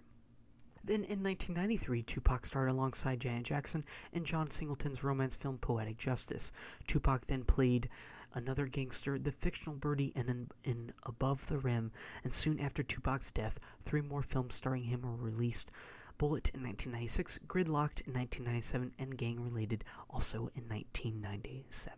Then 0.86 1.04
in 1.04 1.22
1993, 1.22 2.04
Tupac 2.04 2.46
starred 2.46 2.70
alongside 2.70 3.20
Janet 3.20 3.44
Jackson 3.44 3.84
in 4.14 4.24
John 4.24 4.50
Singleton's 4.50 5.04
romance 5.04 5.36
film 5.36 5.58
Poetic 5.58 5.98
Justice. 5.98 6.54
Tupac 6.88 7.26
then 7.26 7.44
played 7.44 7.90
another 8.34 8.66
gangster, 8.66 9.20
the 9.20 9.34
fictional 9.34 9.76
Birdie, 9.76 10.14
in, 10.16 10.48
in 10.64 10.94
Above 11.04 11.48
the 11.48 11.58
Rim, 11.58 11.92
and 12.24 12.32
soon 12.32 12.58
after 12.58 12.84
Tupac's 12.84 13.32
death, 13.32 13.60
three 13.84 14.00
more 14.02 14.24
films 14.24 14.56
starring 14.56 14.84
him 14.84 15.02
were 15.02 15.18
released. 15.18 15.72
Bullet 16.18 16.50
in 16.54 16.64
1996, 16.64 17.40
Gridlocked 17.48 18.06
in 18.08 18.14
1997, 18.14 18.94
and 18.98 19.18
Gang 19.18 19.44
Related 19.44 19.84
also 20.10 20.50
in 20.56 20.68
1997. 20.68 21.98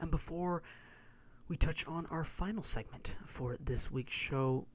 And 0.00 0.10
before 0.10 0.62
we 1.48 1.56
touch 1.56 1.86
on 1.86 2.06
our 2.06 2.24
final 2.24 2.62
segment 2.62 3.14
for 3.26 3.56
this 3.60 3.90
week's 3.90 4.14
show, 4.14 4.66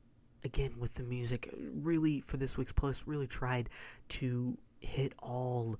again 0.43 0.73
with 0.79 0.95
the 0.95 1.03
music, 1.03 1.53
really 1.57 2.21
for 2.21 2.37
this 2.37 2.57
week's 2.57 2.71
playlist, 2.71 3.03
really 3.05 3.27
tried 3.27 3.69
to 4.09 4.57
hit 4.79 5.13
all 5.19 5.77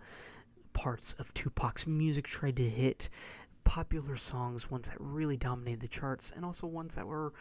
parts 0.73 1.13
of 1.13 1.33
Tupac's 1.33 1.87
music, 1.87 2.27
tried 2.27 2.55
to 2.57 2.69
hit 2.69 3.09
popular 3.71 4.17
songs, 4.17 4.69
ones 4.69 4.89
that 4.89 4.97
really 4.99 5.37
dominated 5.37 5.79
the 5.79 5.87
charts, 5.87 6.33
and 6.35 6.43
also 6.43 6.67
ones 6.67 6.93
that 6.93 7.07
were 7.07 7.31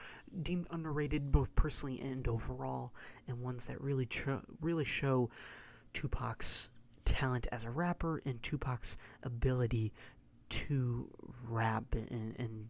deemed 0.45 0.65
underrated 0.71 1.33
both 1.33 1.53
personally 1.57 2.01
and 2.01 2.29
overall, 2.29 2.93
and 3.27 3.43
ones 3.43 3.67
that 3.67 3.81
really 3.81 4.07
cho- 4.07 4.41
really 4.61 4.85
show 4.85 5.29
Tupac's 5.93 6.71
talent 7.05 7.49
as 7.51 7.65
a 7.65 7.71
rapper 7.71 8.23
and 8.25 8.41
Tupac's 8.41 8.97
ability 9.25 9.93
to 10.51 11.09
rap 11.49 11.97
and 11.97 12.37
and, 12.39 12.69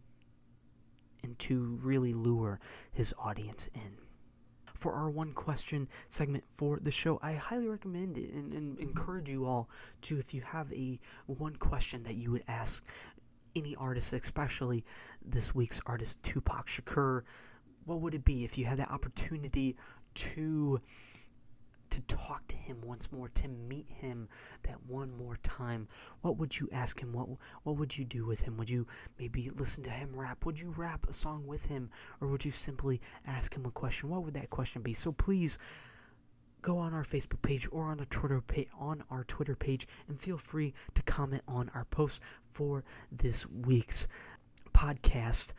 and 1.21 1.37
to 1.37 1.77
really 1.83 2.15
lure 2.15 2.59
his 2.91 3.13
audience 3.19 3.69
in. 3.75 3.95
For 4.73 4.93
our 4.93 5.11
one 5.11 5.33
question 5.33 5.87
segment 6.09 6.43
for 6.55 6.79
the 6.79 6.89
show, 6.89 7.19
I 7.21 7.33
highly 7.33 7.67
recommend 7.67 8.17
it 8.17 8.31
and, 8.33 8.53
and 8.53 8.79
encourage 8.79 9.29
you 9.29 9.45
all 9.45 9.69
to, 10.01 10.17
if 10.17 10.33
you 10.33 10.41
have 10.41 10.73
a 10.73 10.99
one 11.27 11.55
question 11.57 12.01
that 12.01 12.15
you 12.15 12.31
would 12.31 12.43
ask 12.47 12.83
any 13.55 13.75
artist, 13.75 14.13
especially 14.13 14.83
this 15.23 15.53
week's 15.53 15.81
artist 15.85 16.21
Tupac 16.23 16.67
Shakur, 16.67 17.23
what 17.85 18.01
would 18.01 18.13
it 18.13 18.25
be 18.25 18.43
if 18.43 18.57
you 18.57 18.65
had 18.65 18.77
the 18.77 18.89
opportunity 18.89 19.75
to 20.15 20.79
to 21.89 22.01
talk 22.03 22.47
to 22.47 22.55
him 22.55 22.79
once 22.85 23.11
more, 23.11 23.27
to 23.27 23.49
meet 23.49 23.89
him 23.89 24.29
that 24.63 24.81
one 24.87 25.11
more 25.17 25.37
time? 25.43 25.87
What 26.21 26.37
would 26.37 26.57
you 26.57 26.69
ask 26.71 26.99
him? 26.99 27.11
What 27.11 27.27
what 27.63 27.77
would 27.77 27.97
you 27.97 28.05
do 28.05 28.25
with 28.25 28.41
him? 28.41 28.57
Would 28.57 28.69
you 28.69 28.87
maybe 29.19 29.49
listen 29.49 29.83
to 29.83 29.89
him 29.89 30.11
rap? 30.15 30.45
Would 30.45 30.59
you 30.59 30.73
rap 30.77 31.07
a 31.09 31.13
song 31.13 31.45
with 31.45 31.65
him, 31.65 31.89
or 32.19 32.27
would 32.29 32.45
you 32.45 32.51
simply 32.51 33.01
ask 33.27 33.53
him 33.55 33.65
a 33.65 33.71
question? 33.71 34.09
What 34.09 34.23
would 34.23 34.33
that 34.35 34.49
question 34.49 34.81
be? 34.81 34.93
So 34.93 35.11
please 35.11 35.57
go 36.61 36.77
on 36.77 36.93
our 36.93 37.03
Facebook 37.03 37.41
page 37.41 37.67
or 37.71 37.85
on 37.85 37.97
the 37.97 38.05
Twitter 38.05 38.39
page 38.39 38.67
on 38.79 39.03
our 39.09 39.23
Twitter 39.23 39.55
page 39.55 39.87
and 40.07 40.19
feel 40.19 40.37
free 40.37 40.73
to 40.93 41.01
comment 41.03 41.41
on 41.47 41.71
our 41.73 41.85
post 41.85 42.21
for 42.53 42.83
this 43.11 43.47
week's 43.47 44.07
podcast. 44.73 45.53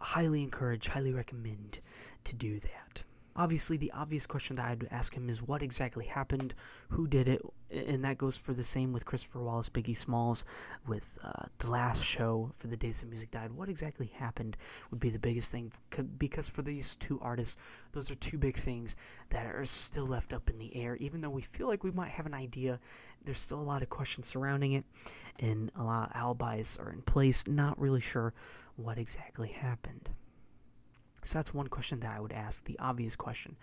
Highly 0.00 0.42
encourage, 0.42 0.88
highly 0.88 1.12
recommend 1.12 1.80
to 2.24 2.34
do 2.34 2.60
that. 2.60 3.02
Obviously, 3.38 3.76
the 3.76 3.92
obvious 3.92 4.26
question 4.26 4.56
that 4.56 4.66
I'd 4.66 4.88
ask 4.90 5.14
him 5.14 5.28
is 5.30 5.40
what 5.40 5.62
exactly 5.62 6.06
happened, 6.06 6.56
who 6.88 7.06
did 7.06 7.28
it, 7.28 7.40
and 7.70 8.04
that 8.04 8.18
goes 8.18 8.36
for 8.36 8.52
the 8.52 8.64
same 8.64 8.92
with 8.92 9.04
Christopher 9.04 9.38
Wallace, 9.38 9.68
Biggie 9.68 9.96
Smalls, 9.96 10.44
with 10.88 11.16
uh, 11.22 11.44
the 11.58 11.70
last 11.70 12.04
show 12.04 12.50
for 12.56 12.66
the 12.66 12.76
Days 12.76 12.98
That 12.98 13.08
Music 13.08 13.30
Died. 13.30 13.52
What 13.52 13.68
exactly 13.68 14.06
happened 14.06 14.56
would 14.90 14.98
be 14.98 15.10
the 15.10 15.20
biggest 15.20 15.52
thing 15.52 15.70
because 16.18 16.48
for 16.48 16.62
these 16.62 16.96
two 16.96 17.20
artists, 17.22 17.56
those 17.92 18.10
are 18.10 18.16
two 18.16 18.38
big 18.38 18.56
things 18.56 18.96
that 19.30 19.46
are 19.46 19.64
still 19.64 20.06
left 20.06 20.32
up 20.32 20.50
in 20.50 20.58
the 20.58 20.74
air. 20.74 20.96
Even 20.96 21.20
though 21.20 21.30
we 21.30 21.42
feel 21.42 21.68
like 21.68 21.84
we 21.84 21.92
might 21.92 22.10
have 22.10 22.26
an 22.26 22.34
idea, 22.34 22.80
there's 23.24 23.38
still 23.38 23.60
a 23.60 23.62
lot 23.62 23.82
of 23.82 23.88
questions 23.88 24.26
surrounding 24.26 24.72
it, 24.72 24.84
and 25.38 25.70
a 25.76 25.84
lot 25.84 26.10
of 26.10 26.16
alibis 26.16 26.76
are 26.76 26.90
in 26.90 27.02
place. 27.02 27.46
Not 27.46 27.78
really 27.78 28.00
sure 28.00 28.34
what 28.74 28.98
exactly 28.98 29.50
happened. 29.50 30.08
So 31.22 31.38
that's 31.38 31.54
one 31.54 31.66
question 31.66 32.00
that 32.00 32.16
I 32.16 32.20
would 32.20 32.32
ask, 32.32 32.64
the 32.64 32.78
obvious 32.78 33.16
question. 33.16 33.56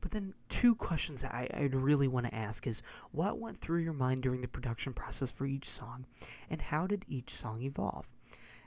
But 0.00 0.12
then 0.12 0.34
two 0.48 0.74
questions 0.74 1.22
that 1.22 1.34
I, 1.34 1.48
I'd 1.52 1.74
really 1.74 2.08
want 2.08 2.26
to 2.26 2.34
ask 2.34 2.66
is 2.66 2.82
what 3.12 3.38
went 3.38 3.58
through 3.58 3.80
your 3.80 3.92
mind 3.92 4.22
during 4.22 4.40
the 4.40 4.48
production 4.48 4.92
process 4.92 5.30
for 5.30 5.46
each 5.46 5.68
song, 5.68 6.06
and 6.48 6.62
how 6.62 6.86
did 6.86 7.04
each 7.08 7.30
song 7.34 7.62
evolve? 7.62 8.08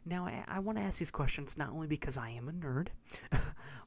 Now, 0.06 0.26
I, 0.26 0.44
I 0.48 0.60
want 0.60 0.78
to 0.78 0.84
ask 0.84 1.00
these 1.00 1.12
questions 1.12 1.58
not 1.58 1.70
only 1.70 1.88
because 1.88 2.18
I 2.18 2.30
am 2.30 2.50
a 2.50 2.52
nerd, 2.52 2.90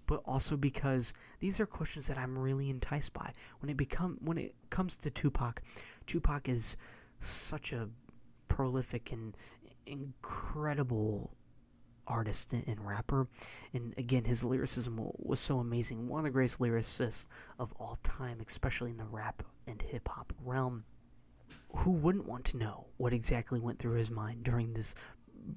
but 0.07 0.23
also 0.25 0.57
because 0.57 1.13
these 1.41 1.61
are 1.61 1.67
questions 1.67 2.07
that 2.07 2.19
I'm 2.19 2.39
really 2.39 2.71
enticed 2.71 3.13
by. 3.13 3.33
When 3.61 3.71
it 3.71 3.77
become 3.77 4.19
when 4.23 4.39
it 4.39 4.55
comes 4.71 4.97
to 4.97 5.11
Tupac, 5.11 5.63
Tupac 6.07 6.49
is 6.49 6.77
such 7.21 7.73
a 7.73 7.89
prolific 8.49 9.13
and 9.13 9.37
incredible 9.87 11.31
artist 12.07 12.53
and 12.53 12.87
rapper. 12.87 13.29
And 13.73 13.95
again, 13.99 14.25
his 14.25 14.45
lyricism 14.45 14.99
was 15.19 15.41
so 15.41 15.59
amazing. 15.59 16.09
One 16.09 16.21
of 16.21 16.25
the 16.25 16.31
greatest 16.31 16.61
lyricists 16.61 17.27
of 17.59 17.73
all 17.79 17.99
time, 18.03 18.39
especially 18.47 18.91
in 18.91 18.97
the 18.99 19.05
rap 19.05 19.43
and 19.67 19.81
hip 19.81 20.09
hop 20.09 20.33
realm. 20.45 20.85
Who 21.79 21.91
wouldn't 21.91 22.27
want 22.27 22.45
to 22.47 22.57
know 22.57 22.87
what 22.97 23.13
exactly 23.13 23.61
went 23.61 23.79
through 23.79 23.97
his 23.97 24.11
mind 24.11 24.45
during 24.45 24.73
this 24.73 24.95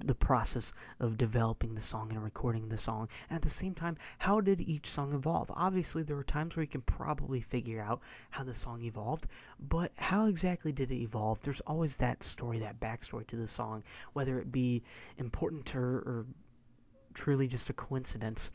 the 0.04 0.14
process 0.14 0.72
of 0.98 1.18
developing 1.18 1.74
the 1.74 1.80
song 1.80 2.10
and 2.10 2.22
recording 2.22 2.68
the 2.68 2.78
song. 2.78 3.08
And 3.28 3.36
at 3.36 3.42
the 3.42 3.50
same 3.50 3.74
time, 3.74 3.96
how 4.18 4.40
did 4.40 4.60
each 4.60 4.86
song 4.86 5.12
evolve? 5.12 5.50
Obviously, 5.54 6.02
there 6.02 6.16
were 6.16 6.24
times 6.24 6.56
where 6.56 6.62
you 6.62 6.68
can 6.68 6.82
probably 6.82 7.40
figure 7.40 7.80
out 7.80 8.00
how 8.30 8.44
the 8.44 8.54
song 8.54 8.82
evolved, 8.82 9.26
but 9.58 9.92
how 9.96 10.26
exactly 10.26 10.72
did 10.72 10.90
it 10.90 11.02
evolve? 11.02 11.40
There's 11.42 11.60
always 11.62 11.96
that 11.96 12.22
story, 12.22 12.58
that 12.60 12.80
backstory 12.80 13.26
to 13.28 13.36
the 13.36 13.48
song, 13.48 13.82
whether 14.12 14.38
it 14.38 14.52
be 14.52 14.82
important 15.18 15.74
or, 15.74 15.98
or 15.98 16.26
truly 17.14 17.48
just 17.48 17.70
a 17.70 17.72
coincidence 17.72 18.50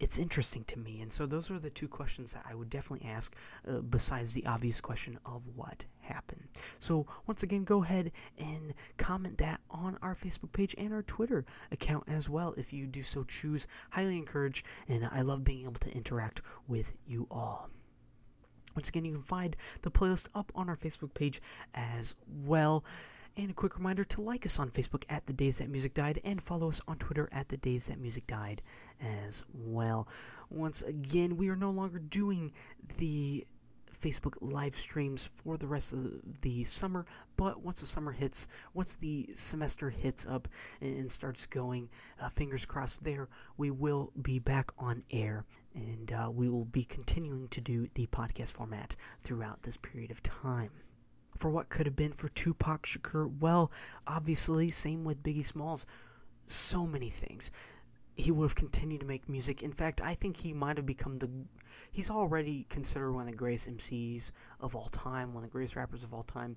it's 0.00 0.18
interesting 0.18 0.64
to 0.64 0.78
me. 0.78 1.00
And 1.02 1.12
so 1.12 1.26
those 1.26 1.50
are 1.50 1.58
the 1.58 1.70
two 1.70 1.86
questions 1.86 2.32
that 2.32 2.44
I 2.48 2.54
would 2.54 2.70
definitely 2.70 3.08
ask 3.08 3.34
uh, 3.68 3.80
besides 3.80 4.32
the 4.32 4.46
obvious 4.46 4.80
question 4.80 5.18
of 5.26 5.42
what 5.54 5.84
happened. 6.00 6.48
So 6.78 7.06
once 7.26 7.42
again, 7.42 7.64
go 7.64 7.82
ahead 7.84 8.10
and 8.38 8.74
comment 8.96 9.38
that 9.38 9.60
on 9.70 9.98
our 10.02 10.16
Facebook 10.16 10.52
page 10.52 10.74
and 10.78 10.94
our 10.94 11.02
Twitter 11.02 11.44
account 11.70 12.04
as 12.08 12.28
well 12.28 12.54
if 12.56 12.72
you 12.72 12.86
do 12.86 13.02
so 13.02 13.24
choose. 13.24 13.66
Highly 13.90 14.16
encourage, 14.16 14.64
and 14.88 15.08
I 15.12 15.20
love 15.20 15.44
being 15.44 15.64
able 15.64 15.80
to 15.80 15.92
interact 15.94 16.40
with 16.66 16.94
you 17.06 17.26
all. 17.30 17.68
Once 18.74 18.88
again, 18.88 19.04
you 19.04 19.12
can 19.12 19.20
find 19.20 19.56
the 19.82 19.90
playlist 19.90 20.26
up 20.34 20.50
on 20.54 20.68
our 20.68 20.76
Facebook 20.76 21.12
page 21.12 21.42
as 21.74 22.14
well. 22.26 22.84
And 23.36 23.50
a 23.50 23.54
quick 23.54 23.76
reminder 23.76 24.04
to 24.04 24.20
like 24.20 24.44
us 24.44 24.58
on 24.58 24.70
Facebook 24.70 25.04
at 25.08 25.26
The 25.26 25.32
Days 25.32 25.58
That 25.58 25.70
Music 25.70 25.94
Died 25.94 26.20
and 26.24 26.42
follow 26.42 26.68
us 26.68 26.80
on 26.88 26.98
Twitter 26.98 27.28
at 27.32 27.48
The 27.48 27.56
Days 27.56 27.86
That 27.86 28.00
Music 28.00 28.26
Died 28.26 28.60
as 29.00 29.42
well. 29.52 30.08
Once 30.48 30.82
again, 30.82 31.36
we 31.36 31.48
are 31.48 31.56
no 31.56 31.70
longer 31.70 31.98
doing 31.98 32.52
the 32.98 33.46
Facebook 34.00 34.34
live 34.40 34.74
streams 34.74 35.28
for 35.36 35.58
the 35.58 35.66
rest 35.66 35.92
of 35.92 36.40
the 36.40 36.64
summer, 36.64 37.04
but 37.36 37.62
once 37.62 37.80
the 37.80 37.86
summer 37.86 38.12
hits, 38.12 38.48
once 38.72 38.94
the 38.94 39.28
semester 39.34 39.90
hits 39.90 40.24
up 40.26 40.48
and 40.80 41.10
starts 41.10 41.44
going, 41.46 41.88
uh, 42.20 42.28
fingers 42.30 42.64
crossed 42.64 43.04
there, 43.04 43.28
we 43.58 43.70
will 43.70 44.12
be 44.22 44.38
back 44.38 44.70
on 44.78 45.02
air 45.10 45.44
and 45.74 46.12
uh, 46.12 46.30
we 46.32 46.48
will 46.48 46.64
be 46.64 46.84
continuing 46.84 47.46
to 47.48 47.60
do 47.60 47.88
the 47.94 48.06
podcast 48.06 48.52
format 48.52 48.96
throughout 49.22 49.62
this 49.62 49.76
period 49.76 50.10
of 50.10 50.22
time 50.22 50.70
for 51.36 51.50
what 51.50 51.68
could 51.68 51.86
have 51.86 51.96
been 51.96 52.12
for 52.12 52.28
Tupac 52.28 52.86
Shakur? 52.86 53.38
Well, 53.40 53.70
obviously, 54.06 54.70
same 54.70 55.04
with 55.04 55.22
Biggie 55.22 55.44
Smalls. 55.44 55.86
So 56.46 56.86
many 56.86 57.08
things. 57.08 57.50
He 58.20 58.30
would 58.30 58.44
have 58.44 58.54
continued 58.54 59.00
to 59.00 59.06
make 59.06 59.28
music. 59.28 59.62
In 59.62 59.72
fact, 59.72 60.00
I 60.00 60.14
think 60.14 60.36
he 60.36 60.52
might 60.52 60.76
have 60.76 60.86
become 60.86 61.18
the. 61.18 61.30
He's 61.90 62.10
already 62.10 62.66
considered 62.68 63.12
one 63.12 63.22
of 63.22 63.30
the 63.30 63.36
greatest 63.36 63.68
MCs 63.68 64.32
of 64.60 64.74
all 64.74 64.88
time, 64.88 65.34
one 65.34 65.42
of 65.42 65.50
the 65.50 65.52
greatest 65.52 65.76
rappers 65.76 66.04
of 66.04 66.12
all 66.12 66.22
time. 66.22 66.56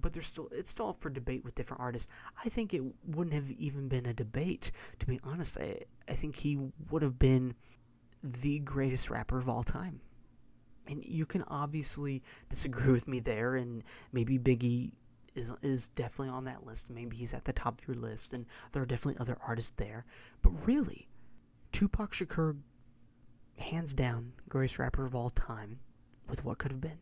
But 0.00 0.12
there's 0.12 0.26
still 0.26 0.48
it's 0.52 0.70
still 0.70 0.88
up 0.88 1.00
for 1.00 1.10
debate 1.10 1.44
with 1.44 1.54
different 1.54 1.82
artists. 1.82 2.08
I 2.44 2.48
think 2.48 2.72
it 2.74 2.82
wouldn't 3.06 3.34
have 3.34 3.50
even 3.50 3.88
been 3.88 4.06
a 4.06 4.14
debate, 4.14 4.72
to 4.98 5.06
be 5.06 5.20
honest. 5.24 5.58
I 5.58 5.84
I 6.08 6.14
think 6.14 6.36
he 6.36 6.58
would 6.90 7.02
have 7.02 7.18
been 7.18 7.54
the 8.22 8.58
greatest 8.58 9.10
rapper 9.10 9.38
of 9.38 9.48
all 9.48 9.62
time 9.62 10.00
and 10.90 11.04
you 11.04 11.24
can 11.24 11.42
obviously 11.44 12.22
disagree 12.48 12.92
with 12.92 13.06
me 13.08 13.20
there, 13.20 13.54
and 13.56 13.82
maybe 14.12 14.38
Biggie 14.38 14.90
is 15.34 15.52
is 15.62 15.88
definitely 15.88 16.32
on 16.32 16.44
that 16.44 16.66
list. 16.66 16.90
Maybe 16.90 17.16
he's 17.16 17.34
at 17.34 17.44
the 17.44 17.52
top 17.52 17.80
of 17.80 17.88
your 17.88 17.96
list, 17.96 18.32
and 18.32 18.46
there 18.72 18.82
are 18.82 18.86
definitely 18.86 19.20
other 19.20 19.38
artists 19.46 19.72
there. 19.76 20.04
But 20.42 20.66
really, 20.66 21.08
Tupac 21.72 22.12
Shakur, 22.12 22.56
hands 23.56 23.94
down, 23.94 24.32
greatest 24.48 24.78
rapper 24.78 25.04
of 25.04 25.14
all 25.14 25.30
time, 25.30 25.80
with 26.28 26.44
what 26.44 26.58
could 26.58 26.72
have 26.72 26.80
been. 26.80 26.98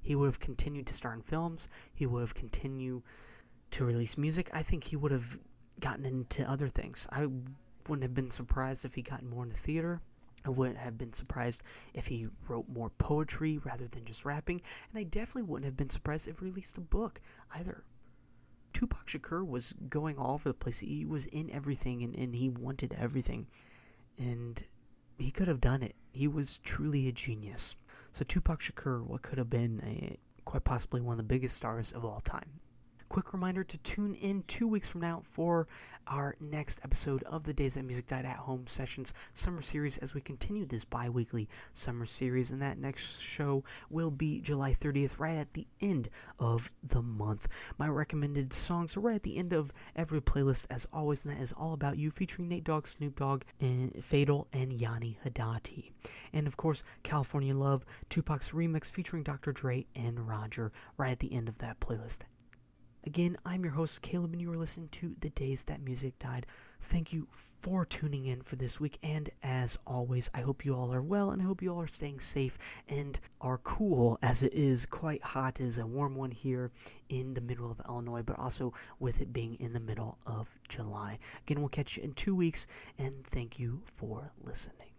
He 0.00 0.14
would 0.14 0.26
have 0.26 0.40
continued 0.40 0.86
to 0.88 0.94
star 0.94 1.14
in 1.14 1.22
films. 1.22 1.68
He 1.94 2.06
would 2.06 2.20
have 2.20 2.34
continued 2.34 3.02
to 3.72 3.84
release 3.84 4.18
music. 4.18 4.50
I 4.52 4.62
think 4.62 4.84
he 4.84 4.96
would 4.96 5.12
have 5.12 5.38
gotten 5.80 6.04
into 6.04 6.48
other 6.48 6.68
things. 6.68 7.06
I 7.10 7.28
wouldn't 7.88 8.02
have 8.02 8.14
been 8.14 8.30
surprised 8.30 8.84
if 8.84 8.94
he 8.94 9.02
got 9.02 9.22
more 9.24 9.44
into 9.44 9.56
theater. 9.56 10.00
I 10.44 10.50
wouldn't 10.50 10.78
have 10.78 10.98
been 10.98 11.12
surprised 11.12 11.62
if 11.94 12.06
he 12.08 12.28
wrote 12.48 12.68
more 12.68 12.90
poetry 12.90 13.58
rather 13.58 13.86
than 13.86 14.04
just 14.04 14.24
rapping, 14.24 14.60
and 14.90 14.98
I 14.98 15.04
definitely 15.04 15.44
wouldn't 15.44 15.66
have 15.66 15.76
been 15.76 15.90
surprised 15.90 16.28
if 16.28 16.38
he 16.38 16.46
released 16.46 16.76
a 16.76 16.80
book 16.80 17.20
either. 17.54 17.84
Tupac 18.72 19.06
Shakur 19.06 19.46
was 19.46 19.74
going 19.88 20.18
all 20.18 20.34
over 20.34 20.48
the 20.48 20.54
place. 20.54 20.80
He 20.80 21.04
was 21.04 21.26
in 21.26 21.50
everything 21.50 22.02
and, 22.02 22.14
and 22.16 22.34
he 22.34 22.48
wanted 22.48 22.96
everything. 22.98 23.46
And 24.18 24.62
he 25.18 25.30
could 25.30 25.48
have 25.48 25.60
done 25.60 25.82
it. 25.82 25.94
He 26.10 26.26
was 26.26 26.58
truly 26.58 27.06
a 27.06 27.12
genius. 27.12 27.76
So 28.12 28.24
Tupac 28.24 28.60
Shakur, 28.60 29.04
what 29.04 29.22
could 29.22 29.38
have 29.38 29.50
been 29.50 29.80
a, 29.84 30.18
quite 30.44 30.64
possibly 30.64 31.00
one 31.00 31.12
of 31.12 31.18
the 31.18 31.22
biggest 31.22 31.56
stars 31.56 31.92
of 31.92 32.04
all 32.04 32.20
time. 32.20 32.60
Quick 33.12 33.34
reminder 33.34 33.62
to 33.62 33.76
tune 33.76 34.14
in 34.14 34.40
two 34.44 34.66
weeks 34.66 34.88
from 34.88 35.02
now 35.02 35.20
for 35.22 35.68
our 36.06 36.34
next 36.40 36.80
episode 36.82 37.22
of 37.24 37.44
the 37.44 37.52
Days 37.52 37.74
That 37.74 37.82
Music 37.82 38.06
Died 38.06 38.24
at 38.24 38.38
Home 38.38 38.66
Sessions 38.66 39.12
Summer 39.34 39.60
Series 39.60 39.98
as 39.98 40.14
we 40.14 40.22
continue 40.22 40.64
this 40.64 40.86
bi 40.86 41.10
weekly 41.10 41.46
summer 41.74 42.06
series. 42.06 42.52
And 42.52 42.62
that 42.62 42.78
next 42.78 43.20
show 43.20 43.64
will 43.90 44.10
be 44.10 44.40
July 44.40 44.72
30th, 44.72 45.18
right 45.18 45.36
at 45.36 45.52
the 45.52 45.66
end 45.82 46.08
of 46.38 46.70
the 46.82 47.02
month. 47.02 47.48
My 47.76 47.86
recommended 47.86 48.54
songs 48.54 48.96
are 48.96 49.00
right 49.00 49.16
at 49.16 49.24
the 49.24 49.36
end 49.36 49.52
of 49.52 49.74
every 49.94 50.22
playlist, 50.22 50.64
as 50.70 50.86
always, 50.90 51.22
and 51.22 51.36
that 51.36 51.42
is 51.42 51.52
All 51.52 51.74
About 51.74 51.98
You 51.98 52.10
featuring 52.10 52.48
Nate 52.48 52.64
Dogg, 52.64 52.86
Snoop 52.86 53.18
Dogg, 53.18 53.42
and 53.60 54.02
Fatal, 54.02 54.48
and 54.54 54.72
Yaki 54.72 55.16
Kadafi. 55.22 55.90
And 56.32 56.46
of 56.46 56.56
course, 56.56 56.82
California 57.02 57.54
Love, 57.54 57.84
Tupac's 58.08 58.52
remix 58.52 58.90
featuring 58.90 59.22
Dr. 59.22 59.52
Dre 59.52 59.84
and 59.94 60.26
Roger, 60.26 60.72
right 60.96 61.12
at 61.12 61.20
the 61.20 61.34
end 61.34 61.50
of 61.50 61.58
that 61.58 61.78
playlist 61.78 62.20
Again, 63.04 63.36
I'm 63.44 63.64
your 63.64 63.72
host, 63.72 64.00
Caleb, 64.00 64.32
and 64.32 64.40
you 64.40 64.52
are 64.52 64.56
listening 64.56 64.86
to 64.90 65.16
The 65.18 65.30
Days 65.30 65.64
That 65.64 65.82
Music 65.82 66.16
Died. 66.20 66.46
Thank 66.80 67.12
you 67.12 67.26
for 67.32 67.84
tuning 67.84 68.26
in 68.26 68.42
for 68.42 68.54
this 68.54 68.78
week, 68.78 68.96
and 69.02 69.28
as 69.42 69.76
always, 69.84 70.30
I 70.32 70.42
hope 70.42 70.64
you 70.64 70.76
all 70.76 70.94
are 70.94 71.02
well, 71.02 71.30
and 71.32 71.42
I 71.42 71.44
hope 71.44 71.62
you 71.62 71.72
all 71.72 71.80
are 71.80 71.88
staying 71.88 72.20
safe 72.20 72.56
and 72.88 73.18
are 73.40 73.58
cool, 73.58 74.20
as 74.22 74.44
it 74.44 74.54
is 74.54 74.86
quite 74.86 75.22
hot. 75.22 75.58
It 75.58 75.64
is 75.64 75.78
a 75.78 75.86
warm 75.86 76.14
one 76.14 76.30
here 76.30 76.70
in 77.08 77.34
the 77.34 77.40
middle 77.40 77.72
of 77.72 77.80
Illinois, 77.88 78.22
but 78.22 78.38
also 78.38 78.72
with 79.00 79.20
it 79.20 79.32
being 79.32 79.56
in 79.58 79.72
the 79.72 79.80
middle 79.80 80.18
of 80.24 80.48
July. 80.68 81.18
Again, 81.44 81.58
we'll 81.58 81.70
catch 81.70 81.96
you 81.96 82.04
in 82.04 82.12
two 82.12 82.36
weeks, 82.36 82.68
and 82.98 83.26
thank 83.26 83.58
you 83.58 83.82
for 83.84 84.30
listening. 84.44 84.91